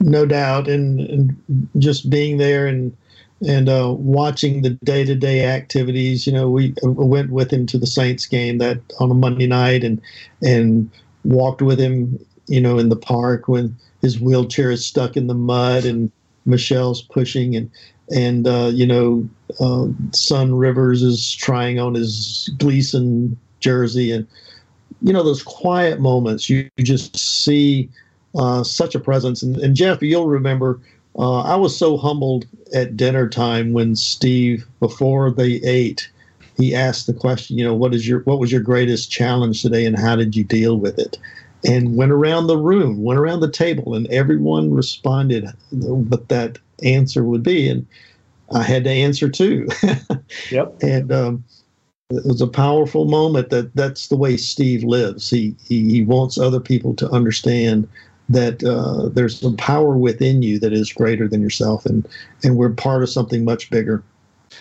No 0.00 0.26
doubt, 0.26 0.68
and, 0.68 1.00
and 1.00 1.68
just 1.78 2.08
being 2.08 2.36
there 2.36 2.68
and 2.68 2.96
and 3.46 3.68
uh, 3.68 3.94
watching 3.96 4.62
the 4.62 4.70
day 4.70 5.04
to 5.04 5.14
day 5.14 5.44
activities. 5.44 6.26
You 6.26 6.32
know, 6.32 6.50
we 6.50 6.74
uh, 6.84 6.90
went 6.90 7.30
with 7.30 7.52
him 7.52 7.66
to 7.66 7.78
the 7.78 7.86
Saints 7.86 8.26
game 8.26 8.58
that 8.58 8.80
on 9.00 9.10
a 9.10 9.14
Monday 9.14 9.46
night, 9.46 9.84
and 9.84 10.00
and 10.42 10.90
walked 11.24 11.62
with 11.62 11.78
him. 11.78 12.18
You 12.46 12.60
know, 12.62 12.78
in 12.78 12.88
the 12.88 12.96
park 12.96 13.46
when 13.46 13.76
his 14.00 14.20
wheelchair 14.20 14.70
is 14.70 14.84
stuck 14.84 15.16
in 15.16 15.26
the 15.26 15.34
mud, 15.34 15.84
and 15.84 16.10
Michelle's 16.46 17.02
pushing, 17.02 17.54
and 17.54 17.70
and 18.14 18.46
uh, 18.46 18.70
you 18.72 18.86
know, 18.86 19.28
uh, 19.60 19.86
Son 20.12 20.54
Rivers 20.54 21.02
is 21.02 21.34
trying 21.34 21.78
on 21.78 21.94
his 21.94 22.50
Gleason 22.58 23.38
jersey, 23.60 24.10
and 24.10 24.26
you 25.02 25.12
know 25.12 25.22
those 25.22 25.42
quiet 25.42 26.00
moments. 26.00 26.48
You, 26.48 26.68
you 26.76 26.84
just 26.84 27.16
see 27.18 27.88
uh, 28.36 28.64
such 28.64 28.94
a 28.94 29.00
presence, 29.00 29.42
and, 29.42 29.56
and 29.58 29.76
Jeff, 29.76 30.02
you'll 30.02 30.28
remember 30.28 30.80
uh, 31.18 31.40
I 31.40 31.56
was 31.56 31.76
so 31.76 31.96
humbled 31.96 32.46
at 32.72 32.96
dinner 32.96 33.28
time 33.28 33.72
when 33.72 33.96
Steve, 33.96 34.66
before 34.78 35.30
they 35.30 35.54
ate, 35.64 36.08
he 36.56 36.74
asked 36.74 37.06
the 37.06 37.14
question, 37.14 37.58
you 37.58 37.64
know, 37.64 37.74
what 37.74 37.94
is 37.94 38.06
your 38.06 38.20
what 38.20 38.38
was 38.38 38.52
your 38.52 38.60
greatest 38.60 39.10
challenge 39.10 39.62
today, 39.62 39.84
and 39.84 39.98
how 39.98 40.16
did 40.16 40.36
you 40.36 40.44
deal 40.44 40.78
with 40.78 40.98
it? 40.98 41.18
And 41.64 41.96
went 41.96 42.12
around 42.12 42.46
the 42.46 42.56
room, 42.56 43.02
went 43.02 43.18
around 43.18 43.40
the 43.40 43.50
table, 43.50 43.94
and 43.94 44.06
everyone 44.08 44.72
responded 44.72 45.48
with 45.72 46.28
that 46.28 46.58
answer 46.82 47.24
would 47.24 47.42
be, 47.42 47.68
and 47.68 47.86
I 48.52 48.62
had 48.62 48.84
to 48.84 48.90
answer 48.90 49.28
too. 49.28 49.68
yep. 50.50 50.74
And 50.82 51.12
um, 51.12 51.44
it 52.10 52.24
was 52.24 52.40
a 52.40 52.46
powerful 52.46 53.06
moment. 53.06 53.50
That 53.50 53.74
that's 53.74 54.08
the 54.08 54.16
way 54.16 54.36
Steve 54.36 54.84
lives. 54.84 55.28
He 55.28 55.56
he, 55.64 55.90
he 55.90 56.04
wants 56.04 56.38
other 56.38 56.60
people 56.60 56.94
to 56.94 57.10
understand 57.10 57.88
that 58.28 58.62
uh, 58.62 59.08
there's 59.08 59.40
some 59.40 59.56
power 59.56 59.96
within 59.96 60.42
you 60.42 60.58
that 60.58 60.72
is 60.72 60.92
greater 60.92 61.28
than 61.28 61.40
yourself, 61.40 61.86
and 61.86 62.06
and 62.44 62.56
we're 62.56 62.70
part 62.70 63.02
of 63.02 63.10
something 63.10 63.44
much 63.44 63.70
bigger. 63.70 64.02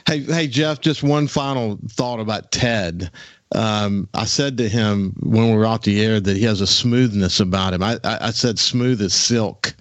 Hey, 0.05 0.21
hey, 0.21 0.47
Jeff. 0.47 0.81
Just 0.81 1.03
one 1.03 1.27
final 1.27 1.77
thought 1.89 2.19
about 2.19 2.51
Ted. 2.51 3.11
Um, 3.55 4.09
I 4.13 4.25
said 4.25 4.57
to 4.57 4.67
him 4.67 5.15
when 5.21 5.51
we 5.51 5.57
were 5.57 5.65
off 5.65 5.83
the 5.83 6.03
air 6.03 6.19
that 6.19 6.35
he 6.35 6.43
has 6.43 6.59
a 6.61 6.67
smoothness 6.67 7.39
about 7.39 7.73
him. 7.73 7.81
I, 7.81 7.93
I, 8.03 8.27
I 8.27 8.31
said 8.31 8.59
smooth 8.59 9.01
as 9.01 9.13
silk, 9.13 9.73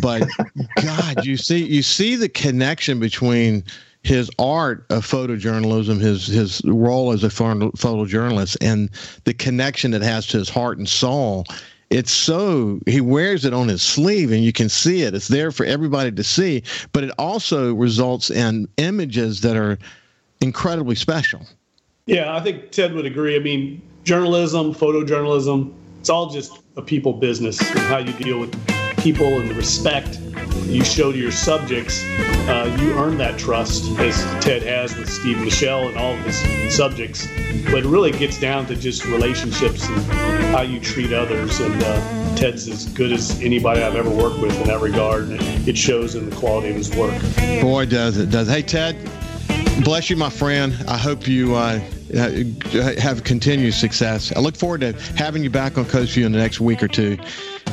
but 0.00 0.26
God, 0.82 1.24
you 1.24 1.36
see, 1.36 1.64
you 1.64 1.82
see 1.82 2.16
the 2.16 2.30
connection 2.30 2.98
between 2.98 3.64
his 4.02 4.30
art 4.38 4.86
of 4.90 5.06
photojournalism, 5.06 6.00
his 6.00 6.26
his 6.26 6.62
role 6.64 7.12
as 7.12 7.22
a 7.22 7.28
photojournalist, 7.28 8.56
and 8.60 8.90
the 9.24 9.34
connection 9.34 9.94
it 9.94 10.02
has 10.02 10.26
to 10.28 10.38
his 10.38 10.48
heart 10.48 10.78
and 10.78 10.88
soul 10.88 11.44
it's 11.92 12.10
so 12.10 12.80
he 12.86 13.00
wears 13.00 13.44
it 13.44 13.52
on 13.52 13.68
his 13.68 13.82
sleeve 13.82 14.32
and 14.32 14.42
you 14.42 14.52
can 14.52 14.68
see 14.68 15.02
it. 15.02 15.14
It's 15.14 15.28
there 15.28 15.52
for 15.52 15.66
everybody 15.66 16.10
to 16.10 16.24
see 16.24 16.62
but 16.92 17.04
it 17.04 17.10
also 17.18 17.74
results 17.74 18.30
in 18.30 18.66
images 18.78 19.42
that 19.42 19.56
are 19.56 19.78
incredibly 20.40 20.94
special. 20.94 21.46
Yeah 22.06 22.34
i 22.34 22.40
think 22.40 22.70
ted 22.70 22.94
would 22.94 23.06
agree. 23.06 23.36
I 23.36 23.40
mean 23.40 23.82
journalism 24.04 24.74
photojournalism 24.74 25.72
it's 26.00 26.10
all 26.10 26.30
just 26.30 26.58
a 26.76 26.82
people 26.82 27.12
business 27.12 27.60
and 27.60 27.78
how 27.80 27.98
you 27.98 28.12
deal 28.14 28.40
with 28.40 28.81
people 29.02 29.40
and 29.40 29.50
the 29.50 29.54
respect 29.54 30.20
you 30.66 30.84
show 30.84 31.10
to 31.10 31.18
your 31.18 31.32
subjects, 31.32 32.04
uh, 32.48 32.76
you 32.80 32.92
earn 32.92 33.18
that 33.18 33.38
trust, 33.38 33.98
as 33.98 34.16
Ted 34.42 34.62
has 34.62 34.96
with 34.96 35.10
Steve 35.10 35.38
Michelle 35.38 35.88
and 35.88 35.96
all 35.98 36.14
of 36.14 36.20
his 36.20 36.74
subjects. 36.74 37.26
But 37.64 37.80
it 37.80 37.84
really 37.84 38.12
gets 38.12 38.38
down 38.38 38.66
to 38.66 38.76
just 38.76 39.04
relationships 39.04 39.86
and 39.88 40.02
how 40.54 40.62
you 40.62 40.78
treat 40.78 41.12
others. 41.12 41.58
And 41.60 41.82
uh, 41.82 42.36
Ted's 42.36 42.68
as 42.68 42.86
good 42.92 43.12
as 43.12 43.40
anybody 43.42 43.82
I've 43.82 43.96
ever 43.96 44.10
worked 44.10 44.40
with 44.40 44.58
in 44.60 44.68
that 44.68 44.80
regard, 44.80 45.28
and 45.30 45.68
it 45.68 45.76
shows 45.76 46.14
in 46.14 46.30
the 46.30 46.36
quality 46.36 46.70
of 46.70 46.76
his 46.76 46.94
work. 46.94 47.20
Boy, 47.60 47.86
does 47.86 48.18
it 48.18 48.30
does. 48.30 48.48
Hey, 48.48 48.62
Ted, 48.62 48.96
bless 49.84 50.10
you, 50.10 50.16
my 50.16 50.30
friend. 50.30 50.74
I 50.86 50.96
hope 50.96 51.26
you. 51.26 51.56
Uh, 51.56 51.80
have 52.12 53.24
continued 53.24 53.74
success. 53.74 54.32
I 54.34 54.40
look 54.40 54.56
forward 54.56 54.82
to 54.82 54.92
having 55.16 55.42
you 55.42 55.50
back 55.50 55.78
on 55.78 55.84
Coast 55.84 56.12
View 56.12 56.26
in 56.26 56.32
the 56.32 56.38
next 56.38 56.60
week 56.60 56.82
or 56.82 56.88
two 56.88 57.18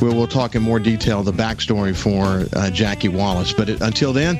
we'll, 0.01 0.15
we'll 0.15 0.27
talk 0.27 0.55
in 0.55 0.61
more 0.61 0.79
detail 0.79 1.23
the 1.23 1.31
backstory 1.31 1.95
for 1.95 2.45
uh, 2.57 2.69
Jackie 2.69 3.09
Wallace. 3.09 3.53
But 3.53 3.69
it, 3.69 3.81
until 3.81 4.13
then, 4.13 4.35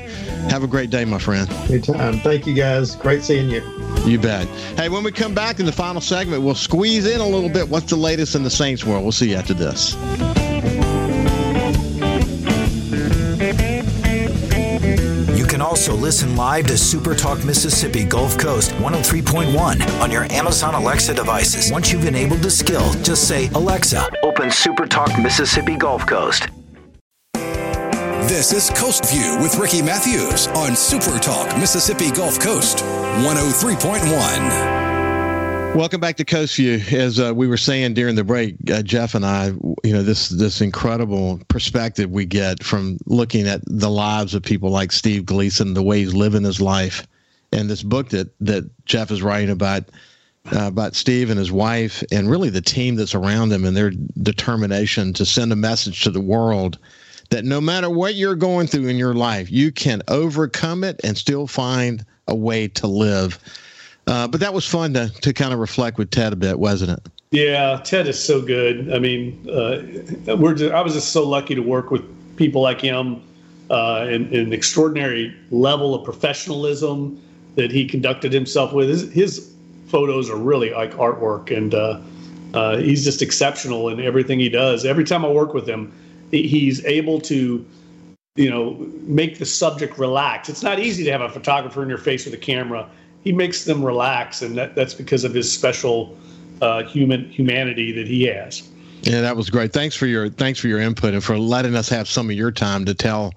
have 0.48 0.62
a 0.62 0.66
great 0.66 0.90
day, 0.90 1.04
my 1.04 1.18
friend. 1.18 1.48
Good 1.68 1.84
time. 1.84 2.20
Thank 2.20 2.46
you, 2.46 2.54
guys. 2.54 2.96
Great 2.96 3.22
seeing 3.22 3.48
you. 3.48 3.62
You 4.04 4.18
bet. 4.18 4.46
Hey, 4.76 4.88
when 4.88 5.04
we 5.04 5.12
come 5.12 5.34
back 5.34 5.60
in 5.60 5.66
the 5.66 5.72
final 5.72 6.00
segment, 6.00 6.42
we'll 6.42 6.54
squeeze 6.54 7.06
in 7.06 7.20
a 7.20 7.26
little 7.26 7.50
bit 7.50 7.68
what's 7.68 7.90
the 7.90 7.96
latest 7.96 8.34
in 8.34 8.42
the 8.42 8.50
Saints 8.50 8.84
world. 8.84 9.02
We'll 9.02 9.12
see 9.12 9.30
you 9.30 9.36
after 9.36 9.54
this. 9.54 9.96
Also 15.80 15.96
listen 15.96 16.36
live 16.36 16.66
to 16.66 16.76
Super 16.76 17.14
Talk 17.14 17.42
Mississippi 17.42 18.04
Gulf 18.04 18.36
Coast 18.36 18.72
103.1 18.72 20.00
on 20.02 20.10
your 20.10 20.30
Amazon 20.30 20.74
Alexa 20.74 21.14
devices. 21.14 21.72
Once 21.72 21.90
you've 21.90 22.04
enabled 22.04 22.40
the 22.40 22.50
skill, 22.50 22.92
just 23.02 23.26
say, 23.26 23.48
Alexa, 23.54 24.06
open 24.22 24.50
Super 24.50 24.84
Talk 24.84 25.08
Mississippi 25.18 25.78
Gulf 25.78 26.06
Coast. 26.06 26.48
This 27.32 28.52
is 28.52 28.68
Coast 28.78 29.10
View 29.10 29.38
with 29.40 29.56
Ricky 29.56 29.80
Matthews 29.80 30.48
on 30.48 30.76
Super 30.76 31.18
Talk 31.18 31.56
Mississippi 31.56 32.10
Gulf 32.10 32.38
Coast 32.38 32.80
103.1. 33.24 34.80
Welcome 35.74 36.00
back 36.00 36.16
to 36.16 36.24
Coast 36.26 36.56
View. 36.56 36.82
As 36.90 37.18
uh, 37.18 37.32
we 37.34 37.46
were 37.46 37.56
saying 37.56 37.94
during 37.94 38.16
the 38.16 38.24
break, 38.24 38.56
uh, 38.70 38.82
Jeff 38.82 39.14
and 39.14 39.24
I, 39.24 39.52
you 39.84 39.92
know, 39.92 40.02
this 40.02 40.28
this 40.28 40.60
incredible 40.60 41.40
perspective 41.48 42.10
we 42.10 42.24
get 42.24 42.62
from 42.62 42.98
looking 43.06 43.46
at 43.46 43.60
the 43.66 43.90
lives 43.90 44.34
of 44.34 44.42
people 44.42 44.70
like 44.70 44.92
Steve 44.92 45.24
Gleason, 45.24 45.74
the 45.74 45.82
way 45.82 46.00
he's 46.00 46.14
living 46.14 46.44
his 46.44 46.60
life, 46.60 47.06
and 47.52 47.68
this 47.68 47.82
book 47.82 48.08
that 48.10 48.28
that 48.40 48.68
Jeff 48.84 49.10
is 49.10 49.22
writing 49.22 49.50
about 49.50 49.84
uh, 50.54 50.66
about 50.66 50.94
Steve 50.94 51.30
and 51.30 51.38
his 51.38 51.52
wife, 51.52 52.02
and 52.12 52.30
really 52.30 52.50
the 52.50 52.60
team 52.60 52.96
that's 52.96 53.14
around 53.14 53.48
them 53.48 53.64
and 53.64 53.76
their 53.76 53.92
determination 54.22 55.12
to 55.14 55.24
send 55.24 55.52
a 55.52 55.56
message 55.56 56.02
to 56.02 56.10
the 56.10 56.20
world 56.20 56.78
that 57.30 57.44
no 57.44 57.60
matter 57.60 57.88
what 57.88 58.16
you're 58.16 58.34
going 58.34 58.66
through 58.66 58.88
in 58.88 58.96
your 58.96 59.14
life, 59.14 59.50
you 59.50 59.70
can 59.70 60.02
overcome 60.08 60.82
it 60.82 61.00
and 61.04 61.16
still 61.16 61.46
find 61.46 62.04
a 62.26 62.34
way 62.34 62.66
to 62.66 62.86
live 62.86 63.38
uh, 64.10 64.26
but 64.26 64.40
that 64.40 64.52
was 64.52 64.66
fun 64.66 64.92
to, 64.94 65.08
to 65.20 65.32
kind 65.32 65.52
of 65.52 65.60
reflect 65.60 65.96
with 65.96 66.10
Ted 66.10 66.32
a 66.32 66.36
bit, 66.36 66.58
wasn't 66.58 66.90
it? 66.90 67.12
Yeah, 67.32 67.80
Ted 67.84 68.08
is 68.08 68.20
so 68.20 68.42
good. 68.42 68.92
I 68.92 68.98
mean, 68.98 69.48
uh, 69.48 70.36
we're 70.36 70.54
just, 70.54 70.72
I 70.74 70.80
was 70.80 70.94
just 70.94 71.12
so 71.12 71.28
lucky 71.28 71.54
to 71.54 71.60
work 71.60 71.92
with 71.92 72.02
people 72.36 72.60
like 72.60 72.80
him 72.80 73.22
uh, 73.70 74.06
and, 74.08 74.32
an 74.34 74.52
extraordinary 74.52 75.36
level 75.52 75.94
of 75.94 76.04
professionalism 76.04 77.22
that 77.54 77.70
he 77.70 77.86
conducted 77.86 78.32
himself 78.32 78.72
with. 78.72 78.88
His, 78.88 79.12
his 79.12 79.54
photos 79.86 80.28
are 80.28 80.36
really 80.36 80.70
like 80.70 80.92
artwork, 80.94 81.56
and 81.56 81.72
uh, 81.72 82.00
uh, 82.52 82.78
he's 82.78 83.04
just 83.04 83.22
exceptional 83.22 83.88
in 83.90 84.00
everything 84.00 84.40
he 84.40 84.48
does. 84.48 84.84
Every 84.84 85.04
time 85.04 85.24
I 85.24 85.28
work 85.28 85.54
with 85.54 85.68
him, 85.68 85.92
he's 86.32 86.84
able 86.84 87.20
to 87.22 87.64
you 88.36 88.50
know 88.50 88.74
make 89.02 89.40
the 89.40 89.44
subject 89.44 89.98
relax 89.98 90.48
it's 90.48 90.62
not 90.62 90.78
easy 90.78 91.02
to 91.02 91.10
have 91.10 91.20
a 91.20 91.28
photographer 91.28 91.82
in 91.82 91.88
your 91.88 91.98
face 91.98 92.24
with 92.24 92.32
a 92.32 92.36
camera 92.36 92.88
he 93.22 93.32
makes 93.32 93.64
them 93.64 93.84
relax, 93.84 94.42
and 94.42 94.56
that, 94.56 94.74
that's 94.74 94.94
because 94.94 95.24
of 95.24 95.34
his 95.34 95.52
special 95.52 96.16
uh, 96.60 96.84
human 96.84 97.28
humanity 97.30 97.92
that 97.92 98.06
he 98.06 98.24
has. 98.24 98.68
Yeah, 99.02 99.20
that 99.22 99.36
was 99.36 99.48
great. 99.48 99.72
Thanks 99.72 99.96
for 99.96 100.06
your 100.06 100.28
thanks 100.28 100.58
for 100.58 100.68
your 100.68 100.80
input 100.80 101.14
and 101.14 101.24
for 101.24 101.38
letting 101.38 101.74
us 101.74 101.88
have 101.88 102.08
some 102.08 102.28
of 102.28 102.36
your 102.36 102.50
time 102.50 102.84
to 102.84 102.94
tell 102.94 103.32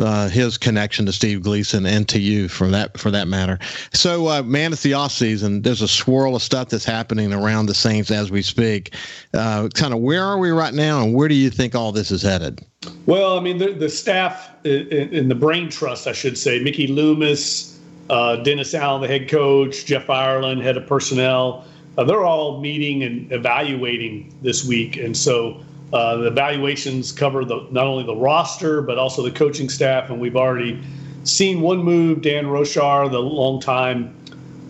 uh, 0.00 0.28
his 0.28 0.58
connection 0.58 1.06
to 1.06 1.12
Steve 1.12 1.42
Gleason 1.42 1.86
and 1.86 2.08
to 2.08 2.18
you 2.18 2.48
for 2.48 2.68
that 2.68 2.98
for 2.98 3.10
that 3.12 3.28
matter. 3.28 3.58
So, 3.92 4.28
uh, 4.28 4.42
man, 4.42 4.72
it's 4.72 4.82
the 4.82 4.94
off 4.94 5.12
season. 5.12 5.62
There's 5.62 5.82
a 5.82 5.88
swirl 5.88 6.34
of 6.34 6.42
stuff 6.42 6.68
that's 6.68 6.84
happening 6.84 7.32
around 7.32 7.66
the 7.66 7.74
Saints 7.74 8.10
as 8.10 8.30
we 8.30 8.42
speak. 8.42 8.94
Uh, 9.34 9.68
kind 9.74 9.94
of 9.94 10.00
where 10.00 10.24
are 10.24 10.38
we 10.38 10.50
right 10.50 10.74
now, 10.74 11.02
and 11.02 11.14
where 11.14 11.28
do 11.28 11.34
you 11.34 11.50
think 11.50 11.76
all 11.76 11.92
this 11.92 12.10
is 12.10 12.22
headed? 12.22 12.60
Well, 13.06 13.38
I 13.38 13.40
mean, 13.40 13.58
the, 13.58 13.72
the 13.72 13.88
staff 13.88 14.50
in 14.64 15.28
the 15.28 15.34
brain 15.34 15.68
trust, 15.68 16.06
I 16.06 16.12
should 16.12 16.38
say, 16.38 16.60
Mickey 16.62 16.86
Loomis 16.86 17.78
uh, 18.10 18.36
Dennis 18.36 18.74
Allen, 18.74 19.02
the 19.02 19.08
head 19.08 19.28
coach, 19.28 19.84
Jeff 19.84 20.08
Ireland, 20.08 20.62
head 20.62 20.76
of 20.76 20.86
personnel. 20.86 21.64
Uh, 21.98 22.04
they're 22.04 22.24
all 22.24 22.60
meeting 22.60 23.02
and 23.02 23.30
evaluating 23.32 24.32
this 24.40 24.64
week, 24.64 24.96
and 24.96 25.16
so 25.16 25.60
uh, 25.92 26.16
the 26.16 26.28
evaluations 26.28 27.10
cover 27.10 27.44
the 27.44 27.66
not 27.72 27.86
only 27.86 28.04
the 28.04 28.14
roster 28.14 28.80
but 28.80 28.98
also 28.98 29.20
the 29.20 29.30
coaching 29.32 29.68
staff. 29.68 30.08
And 30.08 30.20
we've 30.20 30.36
already 30.36 30.80
seen 31.24 31.60
one 31.60 31.78
move. 31.78 32.22
Dan 32.22 32.46
Roushar, 32.46 33.10
the 33.10 33.20
longtime 33.20 34.14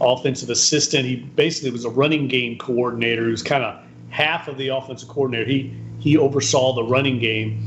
offensive 0.01 0.49
assistant, 0.49 1.05
he 1.05 1.17
basically 1.17 1.71
was 1.71 1.85
a 1.85 1.91
running 1.91 2.29
game 2.29 2.57
coordinator. 2.57 3.27
He 3.27 3.31
was 3.31 3.43
kind 3.43 3.63
of 3.63 3.79
half 4.09 4.49
of 4.49 4.57
the 4.57 4.69
offensive 4.69 5.09
coordinator. 5.09 5.45
He 5.45 5.75
he 5.99 6.17
oversaw 6.17 6.75
the 6.75 6.85
running 6.85 7.19
game. 7.19 7.65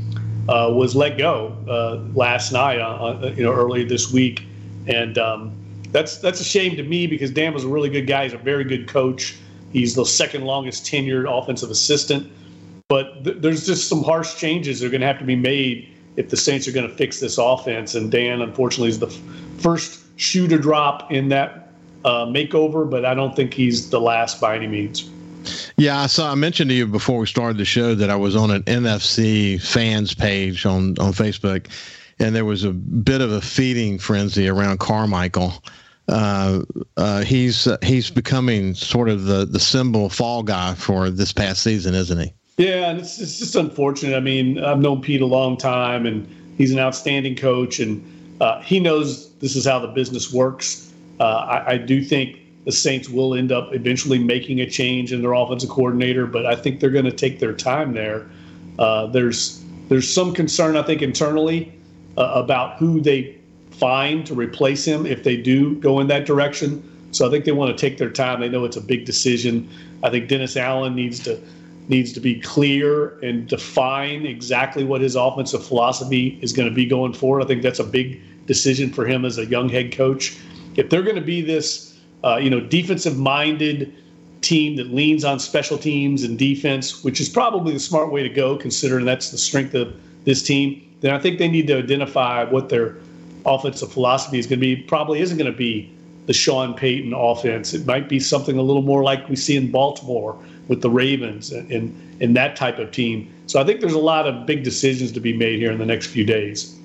Uh, 0.48 0.68
was 0.74 0.96
let 0.96 1.16
go 1.16 1.56
uh, 1.68 2.02
last 2.18 2.50
night, 2.50 2.80
uh, 2.80 3.32
you 3.36 3.44
know, 3.44 3.52
early 3.52 3.84
this 3.84 4.10
week, 4.10 4.42
and 4.88 5.16
um, 5.16 5.52
that's 5.92 6.18
that's 6.18 6.40
a 6.40 6.44
shame 6.44 6.74
to 6.74 6.82
me 6.82 7.06
because 7.06 7.30
Dan 7.30 7.54
was 7.54 7.62
a 7.62 7.68
really 7.68 7.88
good 7.88 8.08
guy. 8.08 8.24
He's 8.24 8.32
a 8.32 8.38
very 8.38 8.64
good 8.64 8.88
coach. 8.88 9.36
He's 9.72 9.94
the 9.94 10.04
second 10.04 10.44
longest 10.44 10.84
tenured 10.84 11.26
offensive 11.26 11.70
assistant. 11.70 12.30
But 12.88 13.24
th- 13.24 13.38
there's 13.38 13.66
just 13.66 13.88
some 13.88 14.02
harsh 14.02 14.36
changes 14.36 14.80
that 14.80 14.86
are 14.86 14.90
going 14.90 15.00
to 15.00 15.06
have 15.06 15.18
to 15.18 15.24
be 15.24 15.36
made 15.36 15.88
if 16.16 16.28
the 16.28 16.36
Saints 16.36 16.68
are 16.68 16.72
going 16.72 16.88
to 16.88 16.94
fix 16.94 17.20
this 17.20 17.38
offense. 17.38 17.94
And 17.94 18.10
Dan, 18.10 18.42
unfortunately, 18.42 18.90
is 18.90 18.98
the 18.98 19.06
f- 19.06 19.22
first 19.56 20.04
shoe 20.16 20.46
to 20.48 20.58
drop 20.58 21.10
in 21.10 21.28
that 21.30 21.72
uh, 22.04 22.26
makeover. 22.26 22.88
But 22.88 23.04
I 23.04 23.14
don't 23.14 23.34
think 23.34 23.54
he's 23.54 23.88
the 23.90 24.00
last 24.00 24.40
by 24.40 24.56
any 24.56 24.66
means. 24.66 25.08
Yeah, 25.76 26.00
I 26.00 26.06
saw. 26.06 26.30
I 26.30 26.34
mentioned 26.34 26.70
to 26.70 26.76
you 26.76 26.86
before 26.86 27.18
we 27.18 27.26
started 27.26 27.56
the 27.56 27.64
show 27.64 27.94
that 27.94 28.10
I 28.10 28.16
was 28.16 28.36
on 28.36 28.50
an 28.50 28.62
NFC 28.64 29.60
fans 29.60 30.14
page 30.14 30.66
on 30.66 30.98
on 30.98 31.12
Facebook, 31.12 31.66
and 32.18 32.36
there 32.36 32.44
was 32.44 32.62
a 32.62 32.70
bit 32.70 33.20
of 33.20 33.32
a 33.32 33.40
feeding 33.40 33.98
frenzy 33.98 34.48
around 34.48 34.78
Carmichael 34.78 35.64
uh, 36.12 36.62
uh, 36.98 37.22
he's 37.22 37.66
uh, 37.66 37.78
he's 37.82 38.10
becoming 38.10 38.74
sort 38.74 39.08
of 39.08 39.24
the 39.24 39.46
the 39.46 39.58
symbol 39.58 40.10
fall 40.10 40.42
guy 40.42 40.74
for 40.74 41.08
this 41.08 41.32
past 41.32 41.62
season, 41.62 41.94
isn't 41.94 42.18
he? 42.18 42.34
Yeah, 42.58 42.90
and 42.90 43.00
it's 43.00 43.18
it's 43.18 43.38
just 43.38 43.56
unfortunate. 43.56 44.14
I 44.14 44.20
mean, 44.20 44.62
I've 44.62 44.78
known 44.78 45.00
Pete 45.00 45.22
a 45.22 45.26
long 45.26 45.56
time, 45.56 46.04
and 46.04 46.28
he's 46.58 46.70
an 46.70 46.78
outstanding 46.78 47.34
coach, 47.34 47.80
and 47.80 48.04
uh, 48.42 48.60
he 48.60 48.78
knows 48.78 49.32
this 49.36 49.56
is 49.56 49.64
how 49.64 49.78
the 49.78 49.88
business 49.88 50.30
works. 50.32 50.92
Uh, 51.18 51.24
I, 51.24 51.72
I 51.72 51.76
do 51.78 52.04
think 52.04 52.38
the 52.66 52.72
Saints 52.72 53.08
will 53.08 53.34
end 53.34 53.50
up 53.50 53.72
eventually 53.72 54.18
making 54.18 54.60
a 54.60 54.68
change 54.68 55.14
in 55.14 55.22
their 55.22 55.32
offensive 55.32 55.70
coordinator, 55.70 56.26
but 56.26 56.44
I 56.44 56.56
think 56.56 56.80
they're 56.80 56.90
going 56.90 57.06
to 57.06 57.12
take 57.12 57.38
their 57.38 57.54
time 57.54 57.94
there. 57.94 58.28
There's 59.12 59.64
there's 59.88 60.12
some 60.12 60.34
concern 60.34 60.76
I 60.76 60.82
think 60.82 61.00
internally 61.00 61.72
about 62.18 62.76
who 62.76 63.00
they 63.00 63.41
find 63.72 64.26
to 64.26 64.34
replace 64.34 64.84
him 64.84 65.06
if 65.06 65.24
they 65.24 65.36
do 65.36 65.76
go 65.76 66.00
in 66.00 66.06
that 66.08 66.26
direction. 66.26 66.82
So 67.12 67.26
I 67.26 67.30
think 67.30 67.44
they 67.44 67.52
want 67.52 67.76
to 67.76 67.80
take 67.80 67.98
their 67.98 68.10
time. 68.10 68.40
They 68.40 68.48
know 68.48 68.64
it's 68.64 68.76
a 68.76 68.80
big 68.82 69.04
decision. 69.04 69.68
I 70.02 70.10
think 70.10 70.28
Dennis 70.28 70.56
Allen 70.56 70.94
needs 70.94 71.20
to 71.24 71.40
needs 71.88 72.12
to 72.12 72.20
be 72.20 72.40
clear 72.40 73.18
and 73.20 73.48
define 73.48 74.24
exactly 74.24 74.84
what 74.84 75.00
his 75.00 75.16
offensive 75.16 75.66
philosophy 75.66 76.38
is 76.40 76.52
going 76.52 76.68
to 76.68 76.74
be 76.74 76.86
going 76.86 77.12
forward. 77.12 77.42
I 77.42 77.46
think 77.46 77.62
that's 77.62 77.80
a 77.80 77.84
big 77.84 78.20
decision 78.46 78.92
for 78.92 79.04
him 79.04 79.24
as 79.24 79.36
a 79.36 79.46
young 79.46 79.68
head 79.68 79.92
coach. 79.92 80.38
If 80.76 80.90
they're 80.90 81.02
going 81.02 81.16
to 81.16 81.20
be 81.20 81.42
this, 81.42 81.98
uh, 82.24 82.36
you 82.36 82.50
know, 82.50 82.60
defensive 82.60 83.18
minded 83.18 83.94
team 84.42 84.76
that 84.76 84.92
leans 84.92 85.24
on 85.24 85.38
special 85.38 85.76
teams 85.76 86.22
and 86.22 86.38
defense, 86.38 87.02
which 87.04 87.20
is 87.20 87.28
probably 87.28 87.72
the 87.72 87.80
smart 87.80 88.12
way 88.12 88.22
to 88.22 88.28
go, 88.28 88.56
considering 88.56 89.04
that's 89.04 89.30
the 89.30 89.38
strength 89.38 89.74
of 89.74 89.94
this 90.24 90.42
team, 90.42 90.88
then 91.00 91.12
I 91.12 91.18
think 91.18 91.38
they 91.38 91.48
need 91.48 91.66
to 91.66 91.78
identify 91.78 92.44
what 92.44 92.68
their 92.68 92.96
offensive 93.46 93.92
philosophy 93.92 94.38
is 94.38 94.46
going 94.46 94.60
to 94.60 94.66
be. 94.66 94.76
Probably 94.76 95.20
isn't 95.20 95.38
going 95.38 95.50
to 95.50 95.56
be 95.56 95.92
the 96.26 96.32
Sean 96.32 96.74
Payton 96.74 97.12
offense. 97.12 97.74
It 97.74 97.86
might 97.86 98.08
be 98.08 98.20
something 98.20 98.56
a 98.56 98.62
little 98.62 98.82
more 98.82 99.02
like 99.02 99.28
we 99.28 99.36
see 99.36 99.56
in 99.56 99.70
Baltimore 99.70 100.38
with 100.68 100.80
the 100.80 100.90
Ravens 100.90 101.50
and, 101.50 101.70
and, 101.70 102.22
and 102.22 102.36
that 102.36 102.56
type 102.56 102.78
of 102.78 102.92
team. 102.92 103.32
So 103.46 103.60
I 103.60 103.64
think 103.64 103.80
there's 103.80 103.92
a 103.92 103.98
lot 103.98 104.26
of 104.26 104.46
big 104.46 104.62
decisions 104.62 105.12
to 105.12 105.20
be 105.20 105.36
made 105.36 105.58
here 105.58 105.72
in 105.72 105.78
the 105.78 105.86
next 105.86 106.06
few 106.06 106.24
days. 106.24 106.78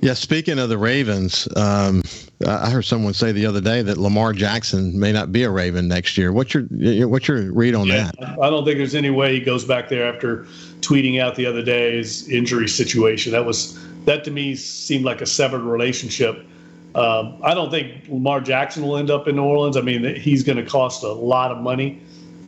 Yeah, 0.00 0.14
speaking 0.14 0.58
of 0.58 0.68
the 0.68 0.78
Ravens, 0.78 1.48
um, 1.56 2.02
I 2.46 2.70
heard 2.70 2.84
someone 2.84 3.14
say 3.14 3.32
the 3.32 3.46
other 3.46 3.60
day 3.60 3.82
that 3.82 3.96
Lamar 3.96 4.32
Jackson 4.32 4.98
may 4.98 5.10
not 5.10 5.32
be 5.32 5.42
a 5.42 5.50
Raven 5.50 5.88
next 5.88 6.16
year. 6.18 6.32
What's 6.32 6.54
your 6.54 6.64
what's 7.08 7.26
your 7.26 7.50
read 7.52 7.74
on 7.74 7.86
yeah, 7.86 8.10
that? 8.20 8.38
I 8.40 8.50
don't 8.50 8.64
think 8.64 8.78
there's 8.78 8.94
any 8.94 9.10
way 9.10 9.32
he 9.32 9.40
goes 9.40 9.64
back 9.64 9.88
there 9.88 10.06
after 10.06 10.46
tweeting 10.86 11.20
out 11.20 11.34
the 11.34 11.46
other 11.46 11.62
day's 11.62 12.28
injury 12.28 12.68
situation. 12.68 13.32
That 13.32 13.44
was 13.44 13.78
that 14.04 14.24
to 14.24 14.30
me 14.30 14.54
seemed 14.54 15.04
like 15.04 15.20
a 15.20 15.26
severed 15.26 15.62
relationship. 15.62 16.46
Um, 16.94 17.38
I 17.42 17.52
don't 17.52 17.70
think 17.70 18.08
Lamar 18.08 18.40
Jackson 18.40 18.82
will 18.82 18.96
end 18.96 19.10
up 19.10 19.28
in 19.28 19.36
New 19.36 19.44
Orleans. 19.44 19.76
I 19.76 19.82
mean, 19.82 20.14
he's 20.14 20.42
going 20.42 20.56
to 20.56 20.64
cost 20.64 21.02
a 21.02 21.12
lot 21.12 21.50
of 21.52 21.58
money, 21.58 22.00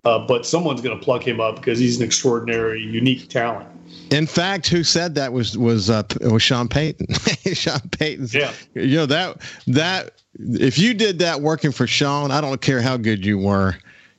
uh, 0.04 0.20
but 0.20 0.46
someone's 0.46 0.80
going 0.80 0.98
to 0.98 1.04
plug 1.04 1.22
him 1.22 1.40
up 1.40 1.56
because 1.56 1.78
he's 1.78 1.98
an 1.98 2.04
extraordinary, 2.04 2.80
unique 2.80 3.28
talent. 3.28 3.68
In 4.10 4.26
fact, 4.26 4.68
who 4.68 4.84
said 4.84 5.14
that 5.16 5.32
was 5.32 5.58
was 5.58 5.90
uh, 5.90 6.02
was 6.22 6.42
Sean 6.42 6.68
Payton. 6.68 7.06
Sean 7.52 7.80
Payton. 7.98 8.28
Yeah. 8.30 8.52
You 8.74 8.96
know 8.96 9.06
that 9.06 9.42
that 9.66 10.22
if 10.38 10.78
you 10.78 10.94
did 10.94 11.18
that 11.18 11.40
working 11.40 11.72
for 11.72 11.86
Sean, 11.86 12.30
I 12.30 12.40
don't 12.40 12.60
care 12.60 12.80
how 12.80 12.96
good 12.96 13.24
you 13.24 13.38
were, 13.38 13.76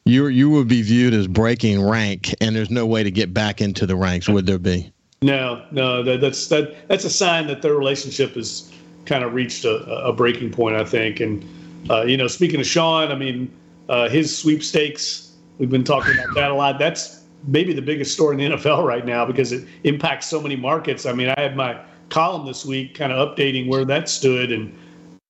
you 0.09 0.27
you 0.27 0.49
would 0.49 0.67
be 0.67 0.81
viewed 0.81 1.13
as 1.13 1.27
breaking 1.27 1.81
rank, 1.87 2.33
and 2.41 2.55
there's 2.55 2.69
no 2.69 2.85
way 2.85 3.03
to 3.03 3.11
get 3.11 3.33
back 3.33 3.61
into 3.61 3.85
the 3.85 3.95
ranks. 3.95 4.27
Would 4.27 4.45
there 4.45 4.59
be? 4.59 4.91
No, 5.21 5.65
no. 5.71 6.03
That, 6.03 6.21
that's 6.21 6.47
that 6.47 6.87
that's 6.87 7.05
a 7.05 7.09
sign 7.09 7.47
that 7.47 7.61
their 7.61 7.75
relationship 7.75 8.35
has 8.35 8.71
kind 9.05 9.23
of 9.23 9.33
reached 9.33 9.65
a, 9.65 9.83
a 10.05 10.13
breaking 10.13 10.51
point, 10.51 10.75
I 10.75 10.85
think. 10.85 11.19
And 11.19 11.45
uh, 11.89 12.03
you 12.03 12.17
know, 12.17 12.27
speaking 12.27 12.59
of 12.59 12.65
Sean, 12.65 13.11
I 13.11 13.15
mean, 13.15 13.51
uh, 13.87 14.09
his 14.09 14.35
sweepstakes. 14.35 15.25
We've 15.57 15.69
been 15.69 15.83
talking 15.83 16.13
about 16.13 16.35
that 16.35 16.51
a 16.51 16.53
lot. 16.53 16.79
That's 16.79 17.23
maybe 17.45 17.73
the 17.73 17.81
biggest 17.81 18.13
story 18.13 18.41
in 18.41 18.51
the 18.51 18.57
NFL 18.57 18.85
right 18.85 19.05
now 19.05 19.25
because 19.25 19.51
it 19.51 19.67
impacts 19.83 20.27
so 20.27 20.41
many 20.41 20.55
markets. 20.55 21.05
I 21.05 21.11
mean, 21.11 21.29
I 21.29 21.39
had 21.39 21.57
my 21.57 21.79
column 22.09 22.45
this 22.45 22.65
week 22.65 22.95
kind 22.95 23.11
of 23.11 23.35
updating 23.35 23.67
where 23.67 23.85
that 23.85 24.09
stood. 24.09 24.51
And 24.51 24.73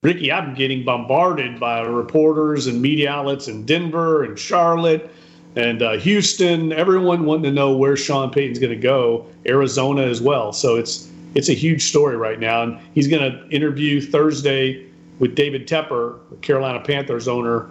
Ricky, 0.01 0.31
I'm 0.31 0.53
getting 0.53 0.85
bombarded 0.85 1.59
by 1.59 1.81
reporters 1.81 2.67
and 2.67 2.81
media 2.81 3.11
outlets 3.11 3.49
in 3.49 3.65
Denver 3.65 4.23
and 4.23 4.39
Charlotte 4.39 5.11
and 5.57 5.81
uh, 5.81 5.97
Houston. 5.97 6.71
Everyone 6.71 7.25
wanting 7.25 7.43
to 7.43 7.51
know 7.51 7.75
where 7.75 7.97
Sean 7.97 8.31
Payton's 8.31 8.59
going 8.59 8.73
to 8.73 8.81
go, 8.81 9.25
Arizona 9.45 10.03
as 10.03 10.21
well. 10.21 10.53
So 10.53 10.77
it's 10.77 11.11
it's 11.35 11.49
a 11.49 11.53
huge 11.53 11.83
story 11.83 12.15
right 12.15 12.39
now. 12.39 12.63
And 12.63 12.79
he's 12.95 13.09
going 13.09 13.29
to 13.29 13.45
interview 13.49 13.99
Thursday 13.99 14.89
with 15.19 15.35
David 15.35 15.67
Tepper, 15.67 16.17
Carolina 16.39 16.79
Panthers 16.79 17.27
owner, 17.27 17.69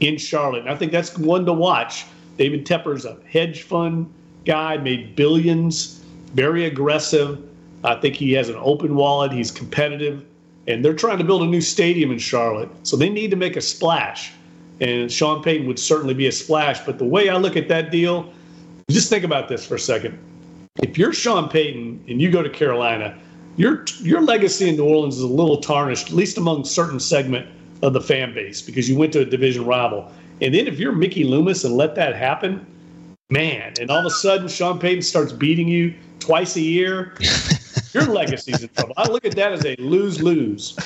in 0.00 0.18
Charlotte. 0.18 0.62
And 0.62 0.70
I 0.70 0.74
think 0.74 0.90
that's 0.90 1.16
one 1.16 1.46
to 1.46 1.52
watch 1.52 2.06
David 2.38 2.66
Tepper's 2.66 3.04
a 3.04 3.18
hedge 3.30 3.62
fund 3.62 4.12
guy, 4.44 4.78
made 4.78 5.14
billions, 5.14 6.02
very 6.34 6.64
aggressive. 6.64 7.40
I 7.84 7.94
think 7.94 8.16
he 8.16 8.32
has 8.32 8.48
an 8.48 8.56
open 8.58 8.96
wallet. 8.96 9.30
He's 9.30 9.52
competitive, 9.52 10.24
and 10.68 10.84
they're 10.84 10.94
trying 10.94 11.18
to 11.18 11.24
build 11.24 11.42
a 11.42 11.46
new 11.46 11.62
stadium 11.62 12.12
in 12.12 12.18
Charlotte, 12.18 12.68
so 12.82 12.94
they 12.94 13.08
need 13.08 13.30
to 13.30 13.36
make 13.36 13.56
a 13.56 13.60
splash. 13.60 14.32
And 14.80 15.10
Sean 15.10 15.42
Payton 15.42 15.66
would 15.66 15.78
certainly 15.78 16.14
be 16.14 16.26
a 16.26 16.32
splash. 16.32 16.78
But 16.84 16.98
the 16.98 17.04
way 17.04 17.30
I 17.30 17.36
look 17.38 17.56
at 17.56 17.68
that 17.68 17.90
deal, 17.90 18.32
just 18.90 19.08
think 19.08 19.24
about 19.24 19.48
this 19.48 19.66
for 19.66 19.74
a 19.74 19.80
second. 19.80 20.18
If 20.82 20.96
you're 20.96 21.12
Sean 21.12 21.48
Payton 21.48 22.04
and 22.06 22.22
you 22.22 22.30
go 22.30 22.42
to 22.42 22.50
Carolina, 22.50 23.18
your 23.56 23.84
your 24.00 24.20
legacy 24.20 24.68
in 24.68 24.76
New 24.76 24.84
Orleans 24.84 25.16
is 25.16 25.22
a 25.22 25.26
little 25.26 25.56
tarnished, 25.56 26.08
at 26.08 26.12
least 26.12 26.36
among 26.38 26.64
certain 26.64 27.00
segment 27.00 27.48
of 27.82 27.94
the 27.94 28.00
fan 28.00 28.34
base, 28.34 28.60
because 28.60 28.88
you 28.88 28.96
went 28.96 29.12
to 29.14 29.22
a 29.22 29.24
division 29.24 29.64
rival. 29.64 30.12
And 30.40 30.54
then 30.54 30.68
if 30.68 30.78
you're 30.78 30.92
Mickey 30.92 31.24
Loomis 31.24 31.64
and 31.64 31.76
let 31.76 31.96
that 31.96 32.14
happen, 32.14 32.64
man, 33.30 33.72
and 33.80 33.90
all 33.90 33.98
of 33.98 34.06
a 34.06 34.10
sudden 34.10 34.46
Sean 34.46 34.78
Payton 34.78 35.02
starts 35.02 35.32
beating 35.32 35.66
you 35.66 35.94
twice 36.20 36.54
a 36.54 36.60
year, 36.60 37.14
your 37.94 38.04
legacy's 38.04 38.62
in 38.62 38.68
trouble. 38.70 38.94
I 38.96 39.08
look 39.08 39.24
at 39.24 39.34
that 39.36 39.52
as 39.52 39.64
a 39.64 39.76
lose 39.76 40.22
lose. 40.22 40.76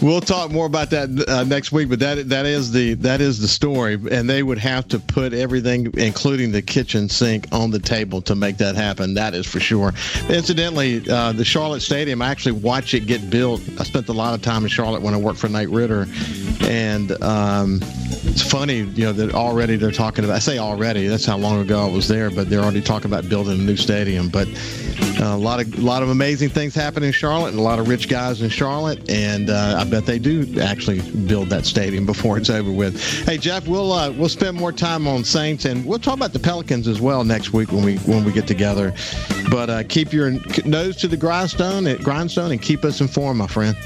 We'll 0.00 0.20
talk 0.20 0.50
more 0.50 0.66
about 0.66 0.90
that 0.90 1.28
uh, 1.28 1.44
next 1.44 1.70
week, 1.70 1.88
but 1.88 2.00
that 2.00 2.28
that 2.28 2.44
is 2.44 2.72
the 2.72 2.94
that 2.94 3.20
is 3.20 3.40
the 3.40 3.46
story, 3.46 3.94
and 4.10 4.28
they 4.28 4.42
would 4.42 4.58
have 4.58 4.88
to 4.88 4.98
put 4.98 5.32
everything, 5.32 5.92
including 5.96 6.50
the 6.50 6.62
kitchen 6.62 7.08
sink, 7.08 7.46
on 7.52 7.70
the 7.70 7.78
table 7.78 8.20
to 8.22 8.34
make 8.34 8.56
that 8.58 8.74
happen. 8.74 9.14
That 9.14 9.34
is 9.34 9.46
for 9.46 9.60
sure. 9.60 9.92
Incidentally, 10.28 11.08
uh, 11.08 11.32
the 11.32 11.44
Charlotte 11.44 11.82
Stadium, 11.82 12.20
I 12.20 12.30
actually 12.30 12.52
watched 12.52 12.94
it 12.94 13.06
get 13.06 13.30
built. 13.30 13.60
I 13.78 13.84
spent 13.84 14.08
a 14.08 14.12
lot 14.12 14.34
of 14.34 14.42
time 14.42 14.64
in 14.64 14.68
Charlotte 14.68 15.02
when 15.02 15.14
I 15.14 15.18
worked 15.18 15.38
for 15.38 15.48
Knight 15.48 15.70
Ridder, 15.70 16.06
and 16.62 17.12
um, 17.22 17.78
it's 17.82 18.42
funny, 18.42 18.78
you 18.78 19.04
know, 19.04 19.12
that 19.12 19.34
already 19.34 19.76
they're 19.76 19.92
talking 19.92 20.24
about. 20.24 20.34
I 20.34 20.40
say 20.40 20.58
already, 20.58 21.06
that's 21.06 21.26
how 21.26 21.36
long 21.36 21.60
ago 21.60 21.86
I 21.86 21.90
was 21.90 22.08
there, 22.08 22.30
but 22.30 22.50
they're 22.50 22.62
already 22.62 22.82
talking 22.82 23.06
about 23.06 23.28
building 23.28 23.60
a 23.60 23.62
new 23.62 23.76
stadium. 23.76 24.28
But 24.28 24.48
a 25.26 25.36
lot 25.36 25.60
of 25.60 25.78
a 25.78 25.80
lot 25.80 26.02
of 26.02 26.08
amazing 26.08 26.48
things 26.48 26.74
happen 26.74 27.02
in 27.02 27.12
Charlotte, 27.12 27.50
and 27.50 27.58
a 27.58 27.62
lot 27.62 27.78
of 27.78 27.88
rich 27.88 28.08
guys 28.08 28.42
in 28.42 28.50
Charlotte, 28.50 29.10
and 29.10 29.50
uh, 29.50 29.76
I 29.78 29.84
bet 29.84 30.06
they 30.06 30.18
do 30.18 30.46
actually 30.60 31.00
build 31.26 31.48
that 31.48 31.66
stadium 31.66 32.06
before 32.06 32.38
it's 32.38 32.50
over 32.50 32.70
with. 32.70 33.02
Hey 33.24 33.38
Jeff, 33.38 33.66
we'll 33.66 33.92
uh, 33.92 34.10
we'll 34.10 34.28
spend 34.28 34.56
more 34.56 34.72
time 34.72 35.06
on 35.06 35.24
Saints, 35.24 35.64
and 35.64 35.84
we'll 35.84 35.98
talk 35.98 36.16
about 36.16 36.32
the 36.32 36.38
Pelicans 36.38 36.88
as 36.88 37.00
well 37.00 37.24
next 37.24 37.52
week 37.52 37.72
when 37.72 37.84
we 37.84 37.96
when 37.98 38.24
we 38.24 38.32
get 38.32 38.46
together. 38.46 38.92
But 39.50 39.70
uh, 39.70 39.82
keep 39.84 40.12
your 40.12 40.30
nose 40.64 40.96
to 40.96 41.08
the 41.08 41.16
grindstone, 41.16 41.86
at 41.86 42.00
grindstone, 42.00 42.52
and 42.52 42.60
keep 42.60 42.84
us 42.84 43.00
informed, 43.00 43.38
my 43.38 43.46
friend. 43.46 43.76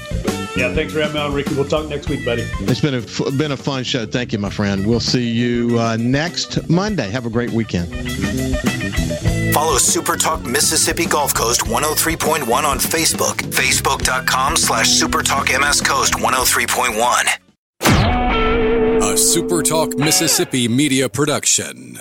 Yeah, 0.57 0.73
thanks 0.73 0.91
for 0.91 1.01
having 1.01 1.13
me 1.15 1.21
on, 1.21 1.33
Ricky. 1.33 1.53
We'll 1.53 1.67
talk 1.67 1.87
next 1.87 2.09
week, 2.09 2.25
buddy. 2.25 2.41
It's 2.61 2.81
been 2.81 2.95
a 2.95 3.01
been 3.37 3.51
a 3.51 3.57
fun 3.57 3.83
show. 3.83 4.07
Thank 4.07 4.33
you, 4.33 4.39
my 4.39 4.49
friend. 4.49 4.87
We'll 4.87 4.99
see 4.99 5.29
you 5.29 5.79
uh, 5.79 5.97
next 5.97 6.67
Monday. 6.67 7.07
Have 7.09 7.27
a 7.27 7.29
great 7.29 7.51
weekend. 7.51 7.93
Follow 9.53 9.77
Super 9.77 10.15
Talk 10.15 10.43
Mississippi 10.45 11.05
Gulf 11.05 11.35
Coast 11.35 11.61
103.1 11.61 12.63
on 12.63 12.79
Facebook. 12.79 13.35
Facebook.com 13.51 14.57
slash 14.57 14.89
Super 14.89 15.21
Talk 15.21 15.49
MS 15.49 15.81
Coast 15.81 16.15
103.1. 16.15 19.13
A 19.13 19.17
Super 19.17 19.61
Talk 19.61 19.95
Mississippi 19.95 20.67
media 20.67 21.07
production. 21.07 21.99